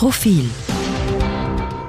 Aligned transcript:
Profil 0.00 0.48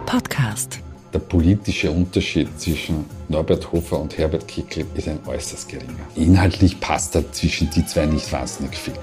Podcast 0.05 0.81
der 1.13 1.19
politische 1.19 1.89
Unterschied 1.89 2.49
zwischen 2.59 3.05
Norbert 3.29 3.71
Hofer 3.71 4.01
und 4.01 4.17
Herbert 4.17 4.49
Kickl 4.49 4.83
ist 4.95 5.07
ein 5.07 5.19
äußerst 5.25 5.69
geringer. 5.69 5.93
Inhaltlich 6.15 6.77
passt 6.81 7.15
da 7.15 7.23
zwischen 7.31 7.69
die 7.69 7.85
zwei 7.85 8.07
nicht 8.07 8.29
wahnsinnig 8.33 8.75
viel. 8.75 8.95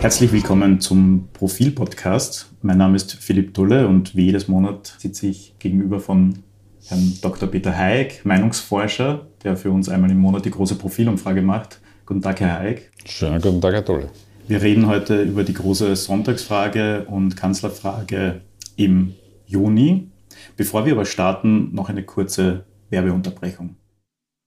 Herzlich 0.00 0.32
willkommen 0.32 0.80
zum 0.80 1.28
Profil-Podcast. 1.34 2.46
Mein 2.62 2.78
Name 2.78 2.96
ist 2.96 3.12
Philipp 3.12 3.52
Dulle 3.52 3.86
und 3.86 4.16
wie 4.16 4.24
jedes 4.24 4.48
Monat 4.48 4.96
sitze 4.96 5.26
ich 5.26 5.52
gegenüber 5.58 6.00
von 6.00 6.38
Herrn 6.86 7.18
Dr. 7.20 7.50
Peter 7.50 7.76
Hayek, 7.76 8.24
Meinungsforscher, 8.24 9.26
der 9.42 9.58
für 9.58 9.72
uns 9.72 9.90
einmal 9.90 10.10
im 10.10 10.20
Monat 10.20 10.46
die 10.46 10.50
große 10.50 10.76
Profilumfrage 10.76 11.42
macht. 11.42 11.80
Guten 12.06 12.22
Tag, 12.22 12.40
Herr 12.40 12.60
Hayek. 12.60 12.90
Schönen 13.04 13.42
guten 13.42 13.60
Tag, 13.60 13.74
Herr 13.74 13.82
Dulle. 13.82 14.08
Wir 14.46 14.60
reden 14.60 14.86
heute 14.86 15.22
über 15.22 15.42
die 15.42 15.54
große 15.54 15.96
Sonntagsfrage 15.96 17.06
und 17.08 17.34
Kanzlerfrage 17.34 18.42
im 18.76 19.14
Juni. 19.46 20.08
Bevor 20.56 20.86
wir 20.86 20.92
aber 20.92 21.04
starten, 21.04 21.74
noch 21.74 21.88
eine 21.88 22.04
kurze 22.04 22.64
Werbeunterbrechung. 22.90 23.76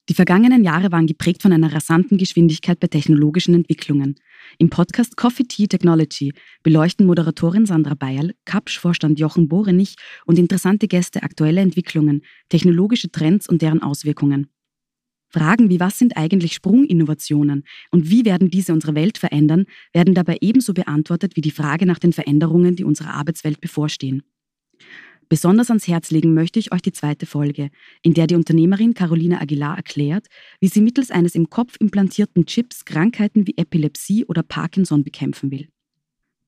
Die 0.09 0.13
vergangenen 0.13 0.63
Jahre 0.63 0.91
waren 0.91 1.05
geprägt 1.05 1.41
von 1.41 1.51
einer 1.51 1.73
rasanten 1.73 2.17
Geschwindigkeit 2.17 2.79
bei 2.79 2.87
technologischen 2.87 3.53
Entwicklungen. 3.53 4.15
Im 4.57 4.69
Podcast 4.69 5.17
Coffee 5.17 5.43
Tea 5.43 5.67
Technology 5.67 6.33
beleuchten 6.63 7.05
Moderatorin 7.05 7.65
Sandra 7.65 7.93
Bayerl, 7.93 8.33
Kapsch-Vorstand 8.45 9.19
Jochen 9.19 9.49
Borenich 9.49 9.95
und 10.25 10.39
interessante 10.39 10.87
Gäste 10.87 11.23
aktuelle 11.23 11.59
Entwicklungen, 11.59 12.21
technologische 12.47 13.11
Trends 13.11 13.49
und 13.49 13.61
deren 13.61 13.81
Auswirkungen. 13.83 14.47
Fragen 15.29 15.69
wie 15.69 15.79
was 15.79 15.99
sind 15.99 16.15
eigentlich 16.15 16.53
Sprunginnovationen 16.53 17.63
und 17.91 18.09
wie 18.09 18.25
werden 18.25 18.49
diese 18.49 18.73
unsere 18.73 18.95
Welt 18.95 19.17
verändern, 19.17 19.65
werden 19.93 20.13
dabei 20.13 20.37
ebenso 20.41 20.73
beantwortet 20.73 21.35
wie 21.35 21.41
die 21.41 21.51
Frage 21.51 21.85
nach 21.85 21.99
den 21.99 22.13
Veränderungen, 22.13 22.75
die 22.75 22.83
unserer 22.83 23.13
Arbeitswelt 23.13 23.59
bevorstehen. 23.59 24.23
Besonders 25.29 25.69
ans 25.69 25.87
Herz 25.87 26.11
legen 26.11 26.33
möchte 26.33 26.57
ich 26.57 26.71
euch 26.71 26.81
die 26.81 26.93
zweite 26.93 27.25
Folge, 27.25 27.69
in 28.01 28.13
der 28.13 28.27
die 28.27 28.35
Unternehmerin 28.35 28.93
Carolina 28.93 29.41
Aguilar 29.41 29.75
erklärt, 29.75 30.27
wie 30.61 30.69
sie 30.69 30.81
mittels 30.81 31.11
eines 31.11 31.35
im 31.35 31.49
Kopf 31.49 31.75
implantierten 31.79 32.45
Chips 32.45 32.85
Krankheiten 32.85 33.45
wie 33.45 33.57
Epilepsie 33.57 34.25
oder 34.25 34.41
Parkinson 34.41 35.03
bekämpfen 35.03 35.51
will. 35.51 35.67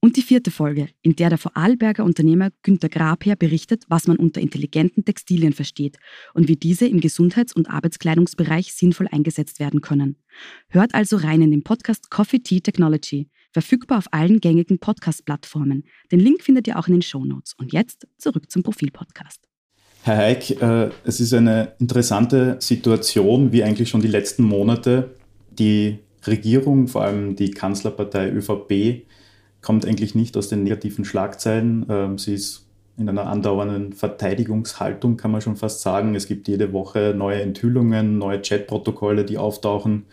Und 0.02 0.16
die 0.16 0.22
vierte 0.22 0.50
Folge, 0.50 0.88
in 1.02 1.18
der 1.18 1.28
der 1.28 1.38
Vorarlberger 1.38 2.06
Unternehmer 2.06 2.52
Günter 2.64 2.88
Grabherr 2.88 3.36
berichtet, 3.36 3.84
was 3.90 4.08
man 4.08 4.16
unter 4.16 4.40
intelligenten 4.40 5.04
Textilien 5.04 5.52
versteht 5.52 5.98
und 6.34 6.48
wie 6.48 6.56
diese 6.56 6.88
im 6.88 7.02
Gesundheits- 7.02 7.54
und 7.54 7.70
Arbeitskleidungsbereich 7.70 8.74
sinnvoll 8.74 9.10
eingesetzt 9.12 9.60
werden 9.60 9.82
können. 9.82 10.16
Hört 10.70 10.96
also 10.96 11.18
rein 11.18 11.42
in 11.42 11.52
den 11.52 11.64
Podcast 11.64 12.10
Coffee 12.10 12.40
Tea 12.40 12.62
Technology, 12.62 13.28
verfügbar 13.52 13.98
auf 13.98 14.08
allen 14.12 14.40
gängigen 14.40 14.80
Podcast-Plattformen. 14.80 15.84
Den 16.14 16.22
Link 16.22 16.44
findet 16.44 16.68
ihr 16.68 16.80
auch 16.80 16.88
in 16.88 16.94
den 16.94 17.02
Show 17.02 17.26
Notes. 17.26 17.54
Und 17.58 17.74
jetzt 17.74 18.08
zurück 18.18 18.50
zum 18.50 18.64
Profil-Podcast. 18.64 19.50
Herr 20.04 20.16
Heik, 20.16 20.62
äh, 20.62 20.92
es 21.04 21.20
ist 21.20 21.34
eine 21.34 21.74
interessante 21.80 22.56
Situation, 22.62 23.52
wie 23.52 23.64
eigentlich 23.64 23.90
schon 23.90 24.02
die 24.02 24.08
letzten 24.08 24.44
Monate. 24.44 25.16
Die 25.52 26.00
Regierung, 26.26 26.88
vor 26.88 27.04
allem 27.04 27.36
die 27.36 27.52
Kanzlerpartei 27.52 28.32
ÖVP, 28.32 29.06
kommt 29.62 29.86
eigentlich 29.86 30.16
nicht 30.16 30.38
aus 30.38 30.48
den 30.48 30.64
negativen 30.64 31.06
Schlagzeilen. 31.06 31.86
Ähm, 31.90 32.18
sie 32.18 32.36
ist 32.36 32.66
in 32.98 33.08
einer 33.08 33.28
andauernden 33.28 33.94
Verteidigungshaltung, 33.94 35.16
kann 35.16 35.32
man 35.32 35.42
schon 35.42 35.56
fast 35.56 35.82
sagen. 35.82 36.16
Es 36.16 36.28
gibt 36.28 36.48
jede 36.48 36.74
Woche 36.74 37.14
neue 37.16 37.42
Enthüllungen, 37.42 38.18
neue 38.18 38.42
Chatprotokolle, 38.42 39.24
die 39.24 39.38
auftauchen. 39.38 40.06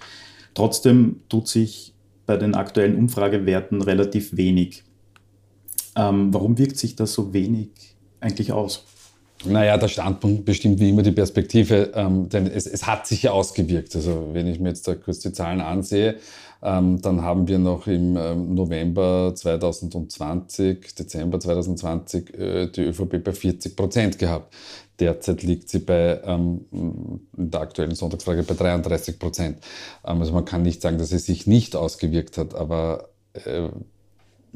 Trotzdem 0.54 1.20
tut 1.28 1.48
sich 1.48 1.94
bei 2.26 2.36
den 2.36 2.54
aktuellen 2.54 2.96
Umfragewerten 2.96 3.82
relativ 3.82 4.36
wenig. 4.36 4.84
Ähm, 5.96 6.32
warum 6.32 6.58
wirkt 6.58 6.76
sich 6.76 6.96
das 6.96 7.12
so 7.12 7.32
wenig 7.32 7.70
eigentlich 8.20 8.52
aus? 8.52 8.84
Naja, 9.48 9.76
der 9.76 9.88
Standpunkt 9.88 10.44
bestimmt 10.44 10.80
wie 10.80 10.90
immer 10.90 11.02
die 11.02 11.12
Perspektive, 11.12 11.92
ähm, 11.94 12.28
denn 12.28 12.46
es, 12.46 12.66
es, 12.66 12.86
hat 12.86 13.06
sich 13.06 13.22
ja 13.22 13.32
ausgewirkt. 13.32 13.94
Also 13.94 14.30
wenn 14.32 14.46
ich 14.46 14.58
mir 14.58 14.70
jetzt 14.70 14.86
da 14.88 14.94
kurz 14.94 15.20
die 15.20 15.32
Zahlen 15.32 15.60
ansehe, 15.60 16.16
ähm, 16.62 17.00
dann 17.02 17.22
haben 17.22 17.46
wir 17.46 17.58
noch 17.58 17.86
im 17.86 18.16
ähm, 18.16 18.54
November 18.54 19.32
2020, 19.34 20.94
Dezember 20.94 21.38
2020 21.38 22.34
äh, 22.34 22.66
die 22.68 22.82
ÖVP 22.82 23.22
bei 23.22 23.32
40 23.32 23.76
Prozent 23.76 24.18
gehabt. 24.18 24.54
Derzeit 24.98 25.42
liegt 25.42 25.68
sie 25.68 25.80
bei, 25.80 26.20
ähm, 26.24 26.64
in 26.72 27.50
der 27.50 27.60
aktuellen 27.60 27.94
Sonntagsfrage 27.94 28.42
bei 28.42 28.54
33 28.54 29.18
Prozent. 29.18 29.58
Ähm, 30.04 30.20
also 30.20 30.32
man 30.32 30.44
kann 30.44 30.62
nicht 30.62 30.80
sagen, 30.82 30.98
dass 30.98 31.12
es 31.12 31.26
sich 31.26 31.46
nicht 31.46 31.76
ausgewirkt 31.76 32.38
hat, 32.38 32.54
aber 32.54 33.10
äh, 33.34 33.68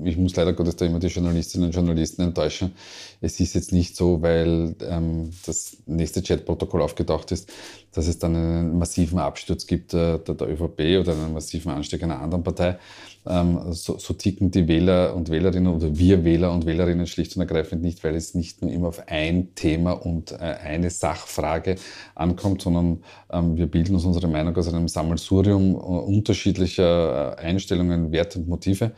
ich 0.04 0.16
muss 0.16 0.36
leider 0.36 0.52
Gottes 0.52 0.76
da 0.76 0.86
immer 0.86 0.98
die 0.98 1.08
Journalistinnen 1.08 1.66
und 1.66 1.74
Journalisten 1.74 2.22
enttäuschen. 2.22 2.72
Es 3.20 3.38
ist 3.40 3.54
jetzt 3.54 3.72
nicht 3.72 3.96
so, 3.96 4.22
weil 4.22 4.74
ähm, 4.88 5.30
das 5.46 5.76
nächste 5.86 6.22
Chatprotokoll 6.22 6.82
aufgetaucht 6.82 7.32
ist, 7.32 7.50
dass 7.92 8.06
es 8.06 8.18
dann 8.18 8.36
einen 8.36 8.78
massiven 8.78 9.18
Absturz 9.18 9.66
gibt 9.66 9.94
äh, 9.94 10.18
der, 10.18 10.34
der, 10.34 10.48
ÖVP 10.48 11.00
oder 11.00 11.12
einen 11.12 11.32
massiven 11.32 11.72
Anstieg 11.72 12.02
einer 12.02 12.20
anderen 12.20 12.44
Partei. 12.44 12.78
Ähm, 13.26 13.72
so, 13.72 13.98
so, 13.98 14.14
ticken 14.14 14.50
die 14.50 14.66
Wähler 14.66 15.14
und 15.14 15.28
Wählerinnen 15.28 15.74
oder 15.74 15.98
wir 15.98 16.24
Wähler 16.24 16.52
und 16.52 16.64
Wählerinnen 16.64 17.06
schlicht 17.06 17.36
und 17.36 17.42
ergreifend 17.42 17.82
nicht, 17.82 18.02
weil 18.02 18.14
es 18.14 18.34
nicht 18.34 18.62
nur 18.62 18.70
immer 18.70 18.88
auf 18.88 19.08
ein 19.08 19.54
Thema 19.54 19.92
und 19.92 20.32
äh, 20.32 20.36
eine 20.36 20.88
Sachfrage 20.90 21.74
ankommt, 22.14 22.62
sondern 22.62 23.02
ähm, 23.30 23.56
wir 23.56 23.66
bilden 23.66 23.94
uns 23.94 24.04
unsere 24.04 24.28
Meinung 24.28 24.56
aus 24.56 24.68
einem 24.68 24.88
Sammelsurium 24.88 25.74
äh, 25.74 25.78
unterschiedlicher 25.78 27.36
äh, 27.36 27.40
Einstellungen, 27.42 28.12
Werte 28.12 28.38
und 28.38 28.48
Motive. 28.48 28.92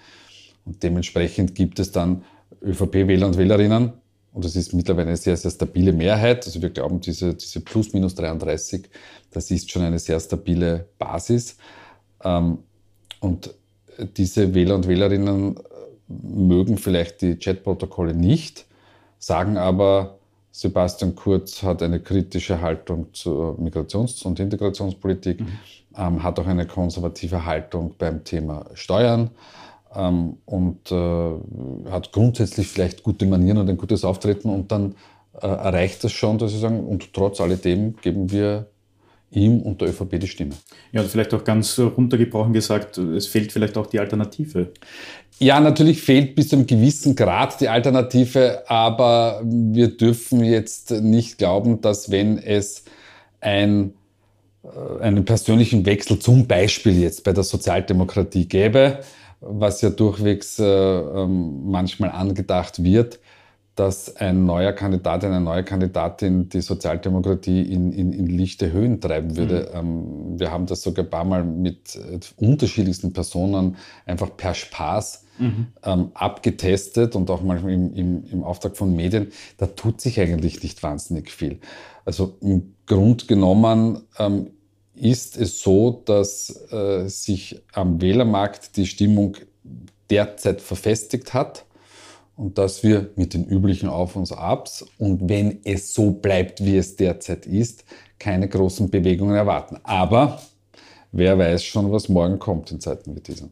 Und 0.65 0.83
dementsprechend 0.83 1.55
gibt 1.55 1.79
es 1.79 1.93
dann 1.93 2.25
ÖVP-Wähler 2.63 3.27
und 3.27 3.37
Wählerinnen, 3.37 3.93
und 4.33 4.45
das 4.45 4.57
ist 4.57 4.73
mittlerweile 4.73 5.09
eine 5.09 5.17
sehr, 5.17 5.37
sehr 5.37 5.51
stabile 5.51 5.93
Mehrheit. 5.93 6.47
Also 6.47 6.63
wir 6.63 6.71
glauben, 6.71 7.01
diese, 7.01 7.35
diese 7.35 7.61
plus 7.61 7.93
minus 7.93 8.15
33, 8.15 8.89
das 9.31 9.51
ist 9.51 9.71
schon 9.71 9.83
eine 9.83 9.99
sehr 9.99 10.19
stabile 10.21 10.87
Basis. 10.99 11.57
Ähm, 12.25 12.59
und 13.21 13.55
diese 14.17 14.55
Wähler 14.55 14.75
und 14.75 14.89
Wählerinnen 14.89 15.57
mögen 16.09 16.79
vielleicht 16.79 17.21
die 17.21 17.37
Chatprotokolle 17.37 18.15
nicht, 18.15 18.65
sagen 19.19 19.59
aber, 19.59 20.19
Sebastian 20.51 21.15
Kurz 21.15 21.63
hat 21.63 21.83
eine 21.83 22.01
kritische 22.01 22.61
Haltung 22.61 23.13
zur 23.13 23.59
Migrations- 23.59 24.23
und 24.25 24.39
Integrationspolitik, 24.39 25.41
mhm. 25.41 25.59
ähm, 25.97 26.23
hat 26.23 26.39
auch 26.39 26.47
eine 26.47 26.67
konservative 26.67 27.45
Haltung 27.45 27.95
beim 27.99 28.25
Thema 28.25 28.67
Steuern 28.75 29.31
ähm, 29.95 30.39
und 30.45 30.91
äh, 30.91 31.91
hat 31.91 32.13
grundsätzlich 32.13 32.69
vielleicht 32.69 33.03
gute 33.03 33.27
Manieren 33.27 33.59
und 33.59 33.69
ein 33.69 33.77
gutes 33.77 34.05
Auftreten 34.05 34.49
und 34.49 34.73
dann 34.73 34.95
äh, 35.41 35.47
erreicht 35.47 36.05
das 36.05 36.13
schon, 36.13 36.39
dass 36.39 36.53
sie 36.53 36.59
sagen, 36.59 36.85
und 36.85 37.13
trotz 37.13 37.41
alledem 37.41 37.97
geben 37.97 38.31
wir 38.31 38.67
ihm 39.31 39.61
und 39.61 39.81
der 39.81 39.89
ÖVP 39.89 40.21
die 40.21 40.29
Stimme. 40.29 40.55
Ja, 40.93 41.01
und 41.01 41.11
vielleicht 41.11 41.33
auch 41.35 41.45
ganz 41.45 41.79
runtergebrochen 41.79 42.53
gesagt, 42.53 42.99
es 42.99 43.27
fehlt 43.27 43.53
vielleicht 43.53 43.77
auch 43.79 43.87
die 43.87 43.99
Alternative. 43.99 44.73
Ja, 45.39 45.59
natürlich 45.59 46.03
fehlt 46.03 46.35
bis 46.35 46.49
zu 46.49 46.57
einem 46.57 46.67
gewissen 46.67 47.17
Grad 47.17 47.61
die 47.61 47.69
Alternative, 47.69 48.63
aber 48.69 49.41
wir 49.45 49.97
dürfen 49.97 50.45
jetzt 50.45 50.91
nicht 50.91 51.39
glauben, 51.39 51.81
dass 51.81 52.11
wenn 52.11 52.39
es 52.39 52.85
ein, 53.41 53.95
äh, 54.63 55.03
einen 55.03 55.25
persönlichen 55.25 55.87
Wechsel 55.87 56.19
zum 56.19 56.47
Beispiel 56.47 57.01
jetzt 57.01 57.25
bei 57.25 57.33
der 57.33 57.45
Sozialdemokratie 57.45 58.47
gäbe, 58.47 59.01
was 59.43 59.81
ja 59.83 59.91
durchwegs 59.91 60.59
äh, 60.59 60.65
ähm, 60.65 61.71
manchmal 61.71 62.11
angedacht 62.11 62.83
wird, 62.83 63.19
dass 63.75 64.17
ein 64.17 64.45
neuer 64.45 64.73
Kandidat, 64.73 65.25
eine 65.25 65.41
neue 65.41 65.65
Kandidatin 65.65 66.49
die 66.49 66.61
Sozialdemokratie 66.61 67.63
in, 67.63 67.93
in, 67.93 68.13
in 68.13 68.27
lichte 68.27 68.71
Höhen 68.71 69.01
treiben 69.01 69.37
würde. 69.37 69.71
Mhm. 69.73 69.79
Ähm, 69.79 70.39
wir 70.39 70.51
haben 70.51 70.67
das 70.67 70.83
sogar 70.83 71.05
ein 71.05 71.11
paar 71.11 71.25
Mal 71.25 71.45
mit 71.45 71.97
äh, 71.97 72.21
unterschiedlichsten 72.37 73.13
Personen 73.13 73.77
einfach 74.05 74.37
per 74.37 74.55
Spaß 74.55 75.25
mhm. 75.39 75.67
ähm, 75.85 76.11
abgetestet 76.15 77.17
und 77.17 77.31
auch 77.31 77.43
manchmal 77.43 77.73
im, 77.73 77.95
im, 77.95 78.25
im 78.27 78.45
Auftrag 78.45 78.77
von 78.77 78.95
Medien. 78.95 79.33
Da 79.57 79.67
tut 79.67 80.01
sich 80.01 80.21
eigentlich 80.21 80.63
nicht 80.63 80.83
wahnsinnig 80.83 81.31
viel. 81.31 81.59
Also 82.05 82.37
im 82.41 82.75
Grund 82.87 83.27
genommen 83.27 84.03
ähm, 84.19 84.51
ist 84.95 85.37
es 85.37 85.61
so, 85.61 86.03
dass 86.05 86.71
äh, 86.71 87.09
sich 87.09 87.63
am 87.73 88.01
Wählermarkt 88.01 88.77
die 88.77 88.87
Stimmung 88.87 89.37
derzeit 90.11 90.61
verfestigt 90.61 91.33
hat 91.35 91.65
und 92.37 92.59
dass 92.59 92.83
wir 92.83 93.11
mit 93.17 93.35
den 93.35 93.45
üblichen 93.45 93.89
Auf 93.89 94.17
und 94.17 94.31
Abs 94.33 94.85
und 94.99 95.29
wenn 95.29 95.61
es 95.65 95.95
so 95.95 96.11
bleibt, 96.11 96.65
wie 96.65 96.77
es 96.77 96.97
derzeit 96.97 97.47
ist, 97.47 97.85
keine 98.19 98.49
großen 98.49 98.91
Bewegungen 98.91 99.35
erwarten. 99.35 99.79
Aber 99.83 100.41
wer 101.13 101.39
weiß 101.39 101.65
schon, 101.65 101.91
was 101.91 102.09
morgen 102.09 102.39
kommt 102.39 102.71
in 102.71 102.81
Zeiten 102.81 103.17
wie 103.17 103.21
diesen. 103.21 103.51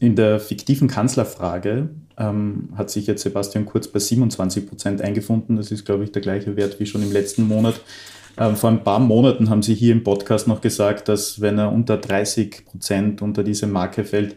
In 0.00 0.16
der 0.16 0.40
fiktiven 0.40 0.88
Kanzlerfrage 0.88 1.90
ähm, 2.18 2.70
hat 2.76 2.90
sich 2.90 3.06
jetzt 3.06 3.22
Sebastian 3.22 3.64
Kurz 3.64 3.88
bei 3.88 3.98
27 3.98 4.66
Prozent 4.66 5.00
eingefunden. 5.00 5.56
Das 5.56 5.70
ist, 5.70 5.84
glaube 5.84 6.04
ich, 6.04 6.12
der 6.12 6.22
gleiche 6.22 6.56
Wert 6.56 6.80
wie 6.80 6.86
schon 6.86 7.02
im 7.02 7.12
letzten 7.12 7.46
Monat. 7.46 7.80
Ähm, 8.38 8.56
vor 8.56 8.70
ein 8.70 8.82
paar 8.82 8.98
Monaten 8.98 9.48
haben 9.48 9.62
Sie 9.62 9.74
hier 9.74 9.92
im 9.92 10.02
Podcast 10.02 10.48
noch 10.48 10.60
gesagt, 10.60 11.08
dass 11.08 11.40
wenn 11.40 11.58
er 11.58 11.72
unter 11.72 11.96
30 11.96 12.66
Prozent 12.66 13.22
unter 13.22 13.44
diese 13.44 13.66
Marke 13.66 14.04
fällt, 14.04 14.36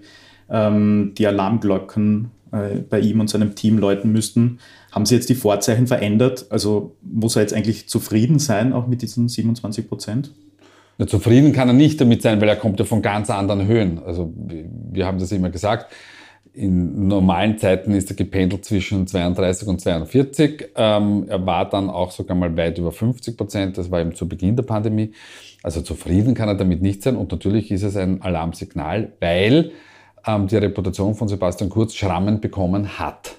ähm, 0.49 1.13
die 1.17 1.27
Alarmglocken 1.27 2.31
äh, 2.51 2.77
bei 2.89 2.99
ihm 2.99 3.19
und 3.19 3.29
seinem 3.29 3.55
Team 3.55 3.77
läuten 3.77 4.11
müssten. 4.11 4.59
Haben 4.91 5.05
Sie 5.05 5.15
jetzt 5.15 5.29
die 5.29 5.35
Vorzeichen 5.35 5.87
verändert? 5.87 6.45
Also 6.49 6.95
muss 7.01 7.35
er 7.35 7.41
jetzt 7.41 7.53
eigentlich 7.53 7.89
zufrieden 7.89 8.39
sein, 8.39 8.73
auch 8.73 8.87
mit 8.87 9.01
diesen 9.01 9.27
27 9.27 9.87
Prozent? 9.87 10.31
Ja, 10.97 11.05
zufrieden 11.05 11.53
kann 11.53 11.67
er 11.67 11.73
nicht 11.73 12.01
damit 12.01 12.21
sein, 12.21 12.41
weil 12.41 12.49
er 12.49 12.55
kommt 12.55 12.79
ja 12.79 12.85
von 12.85 13.01
ganz 13.01 13.29
anderen 13.29 13.67
Höhen. 13.67 13.99
Also 14.03 14.33
wir 14.35 15.05
haben 15.05 15.19
das 15.19 15.31
immer 15.31 15.49
gesagt. 15.49 15.91
In 16.57 17.07
normalen 17.07 17.59
Zeiten 17.59 17.91
ist 17.93 18.09
er 18.09 18.15
gependelt 18.15 18.65
zwischen 18.65 19.05
32 19.05 19.67
und 19.67 19.79
42. 19.79 20.69
Ähm, 20.75 21.25
er 21.27 21.45
war 21.45 21.69
dann 21.69 21.87
auch 21.87 22.09
sogar 22.09 22.35
mal 22.35 22.57
weit 22.57 22.79
über 22.79 22.91
50 22.91 23.37
Prozent. 23.37 23.77
Das 23.77 23.91
war 23.91 24.01
eben 24.01 24.15
zu 24.15 24.27
Beginn 24.27 24.55
der 24.55 24.63
Pandemie. 24.63 25.11
Also 25.61 25.81
zufrieden 25.81 26.33
kann 26.33 26.49
er 26.49 26.55
damit 26.55 26.81
nicht 26.81 27.03
sein. 27.03 27.15
Und 27.15 27.31
natürlich 27.31 27.69
ist 27.69 27.83
es 27.83 27.95
ein 27.95 28.23
Alarmsignal, 28.23 29.13
weil 29.19 29.71
ähm, 30.25 30.47
die 30.47 30.57
Reputation 30.57 31.13
von 31.13 31.27
Sebastian 31.27 31.69
Kurz 31.69 31.93
Schrammen 31.93 32.41
bekommen 32.41 32.97
hat. 32.97 33.35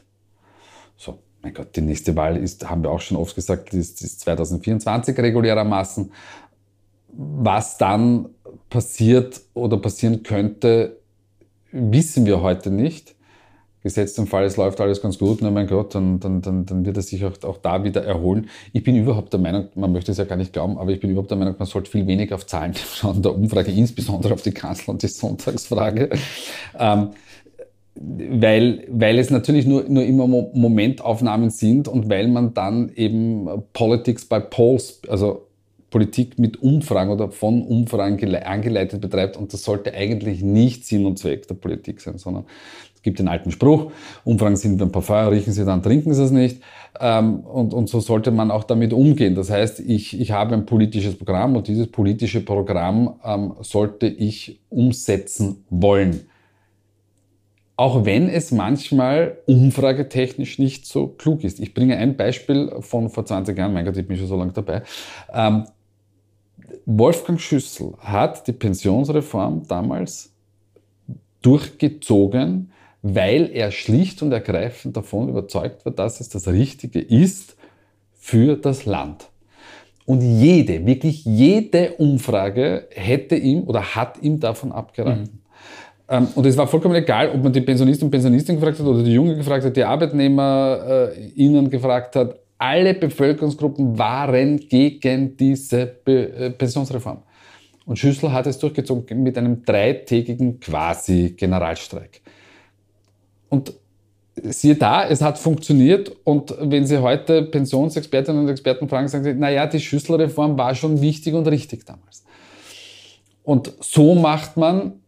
So, 0.97 1.19
mein 1.43 1.55
Gott, 1.55 1.75
die 1.75 1.81
nächste 1.81 2.15
Wahl 2.15 2.37
ist, 2.37 2.71
haben 2.71 2.85
wir 2.85 2.91
auch 2.91 3.01
schon 3.01 3.17
oft 3.17 3.35
gesagt, 3.35 3.75
ist, 3.75 4.01
ist 4.01 4.21
2024 4.21 5.19
regulärermaßen. 5.19 6.13
Was 7.17 7.79
dann 7.79 8.29
passiert 8.71 9.41
oder 9.55 9.77
passieren 9.79 10.23
könnte, 10.23 10.98
wissen 11.73 12.27
wir 12.27 12.43
heute 12.43 12.71
nicht. 12.71 13.15
Gesetzt 13.81 14.19
im 14.19 14.27
Fall, 14.27 14.45
es 14.45 14.57
läuft 14.57 14.81
alles 14.81 15.01
ganz 15.01 15.19
gut, 15.19 15.39
na 15.41 15.53
mein 15.53 15.69
Gott, 15.69 15.95
dann, 15.95 16.19
dann, 16.19 16.43
dann, 16.43 16.67
dann 16.67 16.85
wird 16.85 16.97
er 16.97 17.03
sich 17.03 17.25
auch, 17.25 17.41
auch 17.45 17.59
da 17.59 17.85
wieder 17.85 18.05
erholen. 18.05 18.49
Ich 18.73 18.83
bin 18.83 18.97
überhaupt 18.97 19.33
der 19.33 19.39
Meinung, 19.39 19.69
man 19.77 19.93
möchte 19.93 20.11
es 20.11 20.19
ja 20.19 20.25
gar 20.25 20.37
nicht 20.37 20.53
glauben, 20.53 20.79
aber 20.79 20.91
ich 20.91 20.99
bin 20.99 21.11
überhaupt 21.11 21.31
der 21.31 21.39
Meinung, 21.39 21.55
man 21.59 21.69
sollte 21.69 21.89
viel 21.89 22.07
weniger 22.09 22.35
auf 22.35 22.45
Zahlen 22.45 22.75
schauen, 22.95 23.23
der 23.23 23.35
Umfrage, 23.35 23.71
insbesondere 23.71 24.35
auf 24.35 24.43
die 24.43 24.51
Kanzler- 24.51 24.91
und 24.91 25.03
die 25.03 25.09
Sonntagsfrage. 25.09 26.11
Ähm, 26.77 27.11
weil, 28.01 28.85
weil 28.91 29.19
es 29.19 29.31
natürlich 29.31 29.67
nur, 29.67 29.85
nur 29.89 30.05
immer 30.05 30.27
Momentaufnahmen 30.27 31.51
sind 31.51 31.89
und 31.89 32.09
weil 32.09 32.29
man 32.29 32.55
dann 32.55 32.91
eben 32.95 33.49
Politics 33.73 34.25
by 34.25 34.41
Polls, 34.41 35.01
also 35.09 35.48
Politik 35.91 36.39
mit 36.39 36.63
Umfragen 36.63 37.11
oder 37.11 37.31
von 37.31 37.63
Umfragen 37.63 38.35
angeleitet 38.37 39.01
betreibt. 39.01 39.37
Und 39.37 39.53
das 39.53 39.63
sollte 39.63 39.95
eigentlich 39.95 40.43
nicht 40.43 40.87
Sinn 40.87 41.07
und 41.07 41.19
Zweck 41.19 41.49
der 41.49 41.55
Politik 41.55 42.01
sein, 42.01 42.19
sondern 42.19 42.45
es 42.99 43.03
gibt 43.03 43.21
den 43.21 43.29
alten 43.29 43.53
Spruch, 43.53 43.93
Umfragen 44.25 44.57
sind 44.57 44.83
ein 44.83 44.91
Parfum, 44.91 45.29
riechen 45.29 45.53
sie 45.53 45.65
dann, 45.65 45.85
trinken 45.85 46.13
sie 46.15 46.25
es 46.25 46.33
nicht. 46.33 46.61
Ähm, 46.99 47.41
und, 47.41 47.73
und 47.73 47.89
so 47.89 48.01
sollte 48.01 48.33
man 48.33 48.51
auch 48.51 48.65
damit 48.65 48.93
umgehen. 48.93 49.37
Das 49.37 49.51
heißt, 49.51 49.79
ich, 49.79 50.19
ich 50.19 50.33
habe 50.33 50.57
ein 50.57 50.67
politisches 50.67 51.15
Programm 51.15 51.55
und 51.55 51.69
dieses 51.69 51.87
politische 51.87 52.41
Programm 52.41 53.15
ähm, 53.25 53.55
sollte 53.61 54.09
ich 54.09 54.59
umsetzen 54.69 55.65
wollen. 55.71 56.23
Auch 57.77 58.05
wenn 58.05 58.29
es 58.29 58.51
manchmal 58.51 59.39
umfragetechnisch 59.47 60.59
nicht 60.59 60.85
so 60.85 61.07
klug 61.07 61.45
ist. 61.45 61.61
Ich 61.61 61.75
bringe 61.75 61.97
ein 61.97 62.17
Beispiel 62.17 62.73
von 62.81 63.11
vor 63.11 63.25
20 63.25 63.57
Jahren, 63.57 63.73
mein 63.73 63.85
Gott, 63.85 63.97
ich 63.97 64.09
bin 64.09 64.17
schon 64.17 64.27
so 64.27 64.37
lange 64.37 64.51
dabei. 64.51 64.83
Ähm, 66.89 66.99
Wolfgang 66.99 67.41
Schüssel 67.41 67.95
hat 67.99 68.47
die 68.47 68.53
Pensionsreform 68.53 69.67
damals 69.69 70.33
durchgezogen, 71.43 72.73
weil 73.03 73.51
er 73.53 73.71
schlicht 73.71 74.23
und 74.23 74.33
ergreifend 74.33 74.97
davon 74.97 75.29
überzeugt 75.29 75.85
war, 75.85 75.93
dass 75.93 76.21
es 76.21 76.29
das 76.29 76.49
Richtige 76.49 77.01
ist 77.01 77.57
für 78.15 78.57
das 78.57 78.87
Land. 78.87 79.29
Und 80.05 80.23
jede, 80.23 80.87
wirklich 80.87 81.25
jede 81.25 81.93
Umfrage 81.95 82.89
hätte 82.91 83.37
ihm 83.37 83.65
oder 83.65 83.95
hat 83.95 84.21
ihm 84.23 84.41
davon 84.41 84.73
abgeraten. 84.73 85.43
Mhm. 86.11 86.29
Und 86.35 86.47
es 86.47 86.57
war 86.57 86.67
vollkommen 86.67 86.95
egal, 86.95 87.31
ob 87.35 87.43
man 87.43 87.53
die 87.53 87.61
Pensionisten 87.61 88.07
und 88.07 88.11
Pensionistin 88.11 88.57
gefragt 88.57 88.79
hat 88.79 88.87
oder 88.87 89.03
die 89.03 89.13
Jungen 89.13 89.37
gefragt 89.37 89.67
hat, 89.67 89.77
die 89.77 89.85
Arbeitnehmer 89.85 91.11
äh, 91.15 91.27
ihnen 91.35 91.69
gefragt 91.69 92.17
hat 92.17 92.39
alle 92.59 92.95
Bevölkerungsgruppen 92.95 93.99
waren 93.99 94.59
gegen 94.59 95.37
diese 95.37 95.87
Be 95.87 96.33
äh, 96.33 96.51
Pensionsreform. 96.51 97.23
Und 97.87 97.99
Schüssel 97.99 98.33
hat 98.33 98.47
es 98.47 98.59
durchgezogen 98.59 99.23
mit 99.23 99.39
einem 99.39 99.65
dreitägigen 99.65 100.61
Quasi-Generalstreik. 100.61 102.21
Und 103.49 103.73
siehe 104.43 104.75
da, 104.75 105.09
es 105.09 105.23
hat 105.23 105.39
funktioniert. 105.39 106.13
Und 106.25 106.55
wenn 106.61 106.87
Sie 106.87 106.99
heute 107.01 107.45
Pensionsexpertinnen 107.45 108.43
und 108.43 108.49
Experten 108.51 108.89
fragen, 108.89 109.09
sagen 109.09 109.25
Sie, 109.25 109.35
naja, 109.35 109.67
die 109.67 109.81
Schüsselreform 109.81 110.59
war 110.59 110.75
schon 110.75 111.01
wichtig 111.01 111.35
und 111.35 111.47
richtig 111.49 111.87
damals. 111.87 112.25
Und 113.43 113.73
so 113.81 114.15
macht 114.15 114.57
man 114.57 115.01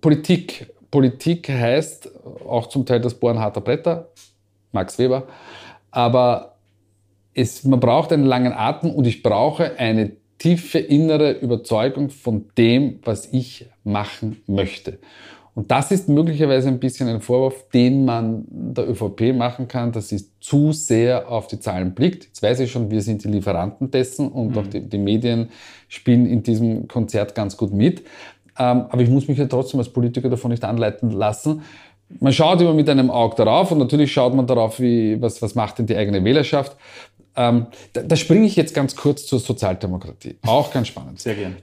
Politik. 0.00 0.72
Politik 0.90 1.48
heißt 1.48 2.10
auch 2.48 2.66
zum 2.68 2.84
Teil 2.84 3.00
das 3.00 3.14
Bohren 3.14 3.38
harter 3.38 3.60
Bretter, 3.60 4.08
Max 4.72 4.98
Weber, 4.98 5.28
aber 5.92 6.49
es, 7.34 7.64
man 7.64 7.80
braucht 7.80 8.12
einen 8.12 8.24
langen 8.24 8.52
Atem 8.52 8.90
und 8.90 9.06
ich 9.06 9.22
brauche 9.22 9.78
eine 9.78 10.12
tiefe 10.38 10.78
innere 10.78 11.32
Überzeugung 11.32 12.10
von 12.10 12.46
dem, 12.56 13.00
was 13.04 13.32
ich 13.32 13.66
machen 13.84 14.42
möchte. 14.46 14.98
Und 15.54 15.70
das 15.70 15.90
ist 15.90 16.08
möglicherweise 16.08 16.68
ein 16.68 16.78
bisschen 16.78 17.08
ein 17.08 17.20
Vorwurf, 17.20 17.68
den 17.70 18.04
man 18.04 18.44
der 18.48 18.88
ÖVP 18.88 19.34
machen 19.34 19.68
kann, 19.68 19.92
dass 19.92 20.08
sie 20.08 20.24
zu 20.40 20.72
sehr 20.72 21.28
auf 21.30 21.48
die 21.48 21.58
Zahlen 21.58 21.92
blickt. 21.92 22.24
Jetzt 22.24 22.42
weiß 22.42 22.60
ich 22.60 22.70
schon, 22.70 22.90
wir 22.90 23.02
sind 23.02 23.24
die 23.24 23.28
Lieferanten 23.28 23.90
dessen 23.90 24.28
und 24.28 24.52
mhm. 24.52 24.58
auch 24.58 24.66
die, 24.66 24.80
die, 24.88 24.98
Medien 24.98 25.50
spielen 25.88 26.24
in 26.24 26.42
diesem 26.42 26.88
Konzert 26.88 27.34
ganz 27.34 27.56
gut 27.56 27.72
mit. 27.72 28.00
Ähm, 28.58 28.86
aber 28.88 29.02
ich 29.02 29.10
muss 29.10 29.28
mich 29.28 29.38
ja 29.38 29.46
trotzdem 29.46 29.80
als 29.80 29.90
Politiker 29.90 30.30
davon 30.30 30.50
nicht 30.50 30.64
anleiten 30.64 31.10
lassen. 31.10 31.62
Man 32.18 32.32
schaut 32.32 32.60
immer 32.60 32.74
mit 32.74 32.88
einem 32.88 33.10
Auge 33.10 33.36
darauf 33.36 33.70
und 33.70 33.78
natürlich 33.78 34.12
schaut 34.12 34.34
man 34.34 34.46
darauf, 34.46 34.80
wie, 34.80 35.20
was, 35.20 35.42
was 35.42 35.54
macht 35.54 35.78
denn 35.78 35.86
die 35.86 35.96
eigene 35.96 36.24
Wählerschaft. 36.24 36.76
Ähm, 37.40 37.68
da, 37.94 38.02
da 38.02 38.16
springe 38.16 38.46
ich 38.46 38.54
jetzt 38.54 38.74
ganz 38.74 38.94
kurz 38.94 39.24
zur 39.24 39.40
Sozialdemokratie. 39.40 40.36
Auch 40.42 40.70
ganz 40.70 40.88
spannend. 40.88 41.20
Sehr 41.20 41.34
gerne. 41.34 41.56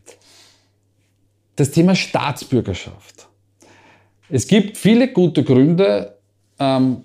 Das 1.55 1.69
Thema 1.69 1.93
Staatsbürgerschaft. 1.93 3.27
Es 4.27 4.47
gibt 4.47 4.75
viele 4.75 5.09
gute 5.09 5.43
Gründe, 5.43 6.17
ähm, 6.57 7.03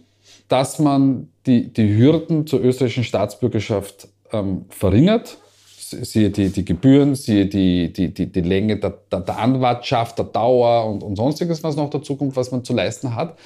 dass 0.48 0.78
man 0.78 1.28
die, 1.44 1.70
die 1.70 1.96
Hürden 1.96 2.46
zur 2.46 2.60
österreichischen 2.62 3.04
Staatsbürgerschaft 3.04 4.08
ähm, 4.32 4.64
verringert. 4.70 5.36
Siehe 5.66 6.30
die, 6.30 6.48
die 6.48 6.64
Gebühren, 6.64 7.14
siehe 7.14 7.44
die, 7.44 7.92
die, 7.92 8.14
die, 8.14 8.32
die 8.32 8.40
Länge 8.40 8.78
der, 8.78 8.94
der, 9.10 9.20
der 9.20 9.38
Anwartschaft, 9.38 10.16
der 10.16 10.24
Dauer 10.24 10.86
und, 10.86 11.02
und 11.02 11.16
sonstiges, 11.16 11.62
was 11.62 11.76
noch 11.76 11.90
dazu 11.90 12.16
kommt, 12.16 12.36
was 12.36 12.50
man 12.50 12.64
zu 12.64 12.72
leisten 12.72 13.14
hat. 13.14 13.38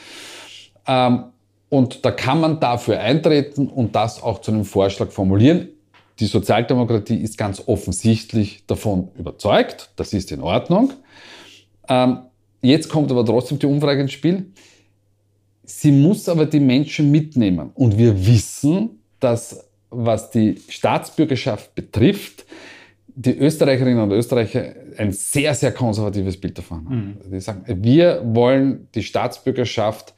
Ähm, 0.87 1.25
und 1.69 2.05
da 2.05 2.11
kann 2.11 2.41
man 2.41 2.61
dafür 2.61 3.01
eintreten 3.01 3.69
und 3.69 3.95
das 3.95 4.23
auch 4.23 4.41
zu 4.41 4.53
einem 4.53 4.65
Vorschlag 4.65 5.11
formulieren. 5.11 5.69
Die 6.20 6.27
Sozialdemokratie 6.27 7.17
ist 7.17 7.37
ganz 7.37 7.63
offensichtlich 7.67 8.65
davon 8.67 9.08
überzeugt, 9.19 9.91
das 9.96 10.13
ist 10.13 10.32
in 10.32 10.41
Ordnung. 10.41 10.93
Ähm, 11.89 12.19
jetzt 12.63 12.89
kommt 12.89 13.11
aber 13.11 13.25
trotzdem 13.25 13.58
die 13.58 13.67
Umfrage 13.67 14.01
ins 14.01 14.13
Spiel. 14.13 14.53
Sie 15.65 15.93
muss 15.93 16.29
aber 16.29 16.46
die 16.46 16.61
Menschen 16.61 17.11
mitnehmen. 17.11 17.70
Und 17.75 17.99
wir 17.99 18.27
wissen, 18.27 19.01
dass 19.20 19.67
was 19.91 20.31
die 20.31 20.61
Staatsbürgerschaft 20.69 21.75
betrifft, 21.75 22.44
die 23.08 23.37
Österreicherinnen 23.37 24.03
und 24.03 24.13
Österreicher 24.13 24.75
ein 24.99 25.11
sehr, 25.13 25.55
sehr 25.55 25.73
konservatives 25.73 26.39
Bild 26.39 26.58
davon 26.58 26.85
haben. 26.85 27.19
Mhm. 27.25 27.31
Die 27.32 27.41
sagen, 27.41 27.65
wir 27.82 28.23
wollen 28.25 28.89
die 28.94 29.03
Staatsbürgerschaft 29.03 30.15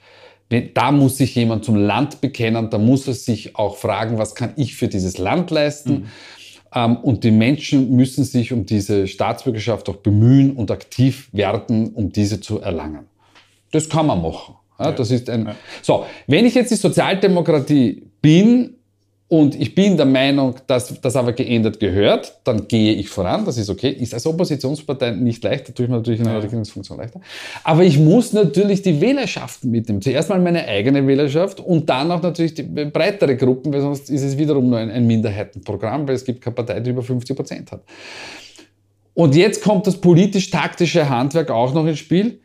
da 0.48 0.92
muss 0.92 1.18
sich 1.18 1.34
jemand 1.34 1.64
zum 1.64 1.76
Land 1.76 2.20
bekennen, 2.20 2.70
da 2.70 2.78
muss 2.78 3.06
er 3.06 3.14
sich 3.14 3.56
auch 3.56 3.76
fragen, 3.76 4.18
was 4.18 4.34
kann 4.34 4.52
ich 4.56 4.76
für 4.76 4.88
dieses 4.88 5.18
Land 5.18 5.50
leisten. 5.50 5.92
Mhm. 5.92 6.06
Ähm, 6.74 6.96
und 6.98 7.24
die 7.24 7.30
Menschen 7.30 7.94
müssen 7.94 8.24
sich 8.24 8.52
um 8.52 8.66
diese 8.66 9.06
Staatsbürgerschaft 9.06 9.88
auch 9.88 9.96
bemühen 9.96 10.52
und 10.52 10.70
aktiv 10.70 11.28
werden, 11.32 11.88
um 11.94 12.12
diese 12.12 12.40
zu 12.40 12.60
erlangen. 12.60 13.06
Das 13.70 13.88
kann 13.88 14.06
man 14.06 14.22
machen. 14.22 14.54
Ja, 14.78 14.92
das 14.92 15.10
ist 15.10 15.28
ein, 15.28 15.50
so, 15.82 16.06
wenn 16.26 16.46
ich 16.46 16.54
jetzt 16.54 16.70
die 16.70 16.76
Sozialdemokratie 16.76 18.04
bin, 18.22 18.77
und 19.30 19.60
ich 19.60 19.74
bin 19.74 19.98
der 19.98 20.06
Meinung, 20.06 20.54
dass 20.66 20.98
das 21.02 21.14
aber 21.14 21.34
geändert 21.34 21.78
gehört, 21.78 22.40
dann 22.44 22.66
gehe 22.66 22.94
ich 22.94 23.10
voran, 23.10 23.44
das 23.44 23.58
ist 23.58 23.68
okay. 23.68 23.90
Ist 23.90 24.14
als 24.14 24.26
Oppositionspartei 24.26 25.10
nicht 25.10 25.44
leicht, 25.44 25.68
da 25.68 25.72
tue 25.74 25.84
ich 25.84 25.90
mir 25.90 25.98
natürlich 25.98 26.20
in 26.20 26.26
einer 26.26 26.42
Regierungsfunktion 26.42 26.96
leichter. 26.96 27.20
Aber 27.62 27.84
ich 27.84 27.98
muss 27.98 28.32
natürlich 28.32 28.80
die 28.80 28.98
Wählerschaften 29.02 29.70
mitnehmen. 29.70 30.00
Zuerst 30.00 30.30
mal 30.30 30.40
meine 30.40 30.66
eigene 30.66 31.06
Wählerschaft 31.06 31.60
und 31.60 31.90
dann 31.90 32.10
auch 32.10 32.22
natürlich 32.22 32.54
die 32.54 32.62
breitere 32.62 33.36
Gruppen, 33.36 33.70
weil 33.70 33.82
sonst 33.82 34.08
ist 34.08 34.22
es 34.22 34.38
wiederum 34.38 34.70
nur 34.70 34.78
ein, 34.78 34.90
ein 34.90 35.06
Minderheitenprogramm, 35.06 36.08
weil 36.08 36.14
es 36.14 36.24
gibt 36.24 36.40
keine 36.40 36.54
Partei, 36.54 36.80
die 36.80 36.88
über 36.88 37.02
50 37.02 37.36
Prozent 37.36 37.70
hat. 37.70 37.82
Und 39.12 39.34
jetzt 39.34 39.62
kommt 39.62 39.86
das 39.86 40.00
politisch-taktische 40.00 41.10
Handwerk 41.10 41.50
auch 41.50 41.74
noch 41.74 41.84
ins 41.84 41.98
Spiel. 41.98 42.40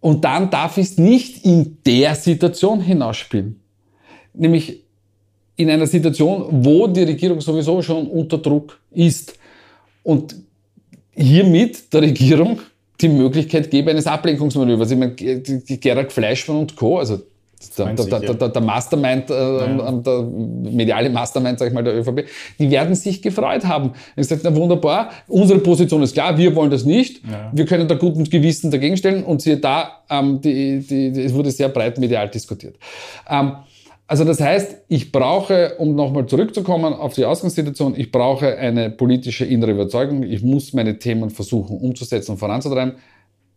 Und 0.00 0.24
dann 0.24 0.48
darf 0.48 0.78
ich 0.78 0.86
es 0.86 0.98
nicht 0.98 1.44
in 1.44 1.78
der 1.84 2.14
Situation 2.14 2.80
hinausspielen. 2.80 3.60
Nämlich 4.32 4.83
in 5.56 5.70
einer 5.70 5.86
Situation, 5.86 6.46
wo 6.50 6.86
die 6.86 7.02
Regierung 7.02 7.40
sowieso 7.40 7.80
schon 7.82 8.06
unter 8.08 8.38
Druck 8.38 8.78
ist 8.90 9.38
und 10.02 10.34
hiermit 11.12 11.92
der 11.92 12.02
Regierung 12.02 12.60
die 13.00 13.08
Möglichkeit 13.08 13.70
gebe 13.70 13.90
eines 13.90 14.06
Ablenkungsmanövers. 14.06 14.90
Ich 14.90 14.98
meine, 14.98 15.14
Gerhard 15.14 16.12
Fleischmann 16.12 16.58
und 16.58 16.76
Co., 16.76 16.98
also 16.98 17.20
der, 17.78 17.94
der, 17.94 18.34
der, 18.34 18.48
der, 18.50 18.62
Mastermind, 18.62 19.30
äh, 19.30 19.34
ja. 19.34 19.92
der 19.92 20.22
mediale 20.22 21.08
Mastermind, 21.08 21.58
sag 21.58 21.68
ich 21.68 21.72
mal, 21.72 21.82
der 21.82 21.96
ÖVP, 21.96 22.24
die 22.58 22.70
werden 22.70 22.94
sich 22.94 23.22
gefreut 23.22 23.64
haben. 23.64 23.92
Ich 24.16 24.26
sage, 24.26 24.42
na 24.44 24.54
wunderbar, 24.54 25.10
unsere 25.28 25.60
Position 25.60 26.02
ist 26.02 26.12
klar, 26.12 26.36
wir 26.36 26.54
wollen 26.54 26.70
das 26.70 26.84
nicht, 26.84 27.22
ja. 27.24 27.50
wir 27.52 27.64
können 27.64 27.88
da 27.88 27.94
guten 27.94 28.24
Gewissen 28.24 28.70
dagegen 28.70 28.96
stellen 28.96 29.24
und 29.24 29.40
siehe 29.40 29.56
da, 29.56 30.02
ähm, 30.10 30.40
die, 30.40 30.80
die, 30.80 31.12
die, 31.12 31.22
es 31.22 31.32
wurde 31.32 31.50
sehr 31.50 31.68
breit 31.68 31.98
medial 31.98 32.28
diskutiert. 32.28 32.76
Ähm, 33.28 33.52
also 34.06 34.24
das 34.24 34.40
heißt, 34.40 34.84
ich 34.88 35.12
brauche, 35.12 35.76
um 35.78 35.94
nochmal 35.94 36.26
zurückzukommen 36.26 36.92
auf 36.92 37.14
die 37.14 37.24
Ausgangssituation, 37.24 37.94
ich 37.96 38.12
brauche 38.12 38.56
eine 38.58 38.90
politische 38.90 39.44
innere 39.44 39.70
Überzeugung. 39.70 40.22
Ich 40.22 40.42
muss 40.42 40.72
meine 40.74 40.98
Themen 40.98 41.30
versuchen 41.30 41.78
umzusetzen 41.78 42.32
und 42.32 42.38
voranzutreiben 42.38 42.96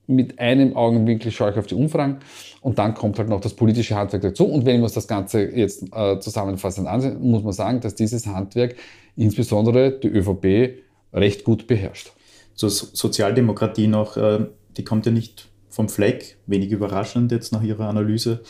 mit 0.08 0.40
einem 0.40 0.76
Augenwinkel 0.76 1.32
schaue 1.32 1.52
ich 1.52 1.58
auf 1.58 1.68
die 1.68 1.76
Umfragen 1.76 2.20
und 2.62 2.80
dann 2.80 2.94
kommt 2.94 3.20
halt 3.20 3.30
noch 3.30 3.42
das 3.42 3.54
politische 3.54 3.96
Handwerk 3.96 4.24
dazu. 4.24 4.46
Und 4.46 4.66
wenn 4.66 4.78
wir 4.78 4.86
uns 4.86 4.94
das 4.94 5.08
Ganze 5.08 5.44
jetzt 5.44 5.84
äh, 5.94 6.20
zusammenfassend 6.20 6.88
ansehen, 6.88 7.20
muss 7.22 7.44
man 7.44 7.54
sagen, 7.54 7.82
dass 7.82 7.94
dieses 7.94 8.26
Handwerk 8.26 8.76
insbesondere 9.16 9.92
die 9.92 10.08
ÖVP 10.08 10.82
recht 11.14 11.44
gut 11.44 11.68
beherrscht. 11.68 12.14
Zur 12.56 12.70
Sozialdemokratie 12.70 13.88
noch, 13.88 14.18
äh, 14.18 14.46
die 14.78 14.84
kommt 14.84 15.06
ja 15.06 15.12
nicht 15.12 15.50
vom 15.70 15.90
Fleck, 15.90 16.38
wenig 16.48 16.72
überraschend 16.72 17.32
jetzt 17.32 17.52
nach 17.52 17.62
Ihrer 17.62 17.88
Analyse. 17.90 18.42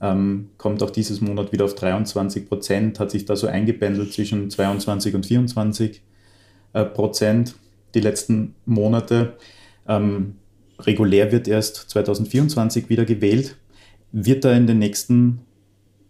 Ähm, 0.00 0.50
kommt 0.56 0.82
auch 0.82 0.90
dieses 0.90 1.20
Monat 1.20 1.52
wieder 1.52 1.66
auf 1.66 1.74
23 1.74 2.48
Prozent, 2.48 2.98
hat 2.98 3.10
sich 3.10 3.26
da 3.26 3.36
so 3.36 3.46
eingependelt 3.46 4.12
zwischen 4.12 4.50
22 4.50 5.14
und 5.14 5.26
24 5.26 6.02
äh, 6.72 6.84
Prozent 6.84 7.54
die 7.94 8.00
letzten 8.00 8.54
Monate. 8.64 9.34
Ähm, 9.86 10.36
regulär 10.78 11.32
wird 11.32 11.48
erst 11.48 11.90
2024 11.90 12.88
wieder 12.88 13.04
gewählt. 13.04 13.56
Wird 14.12 14.44
da 14.44 14.52
in 14.52 14.66
den 14.66 14.78
nächsten 14.78 15.40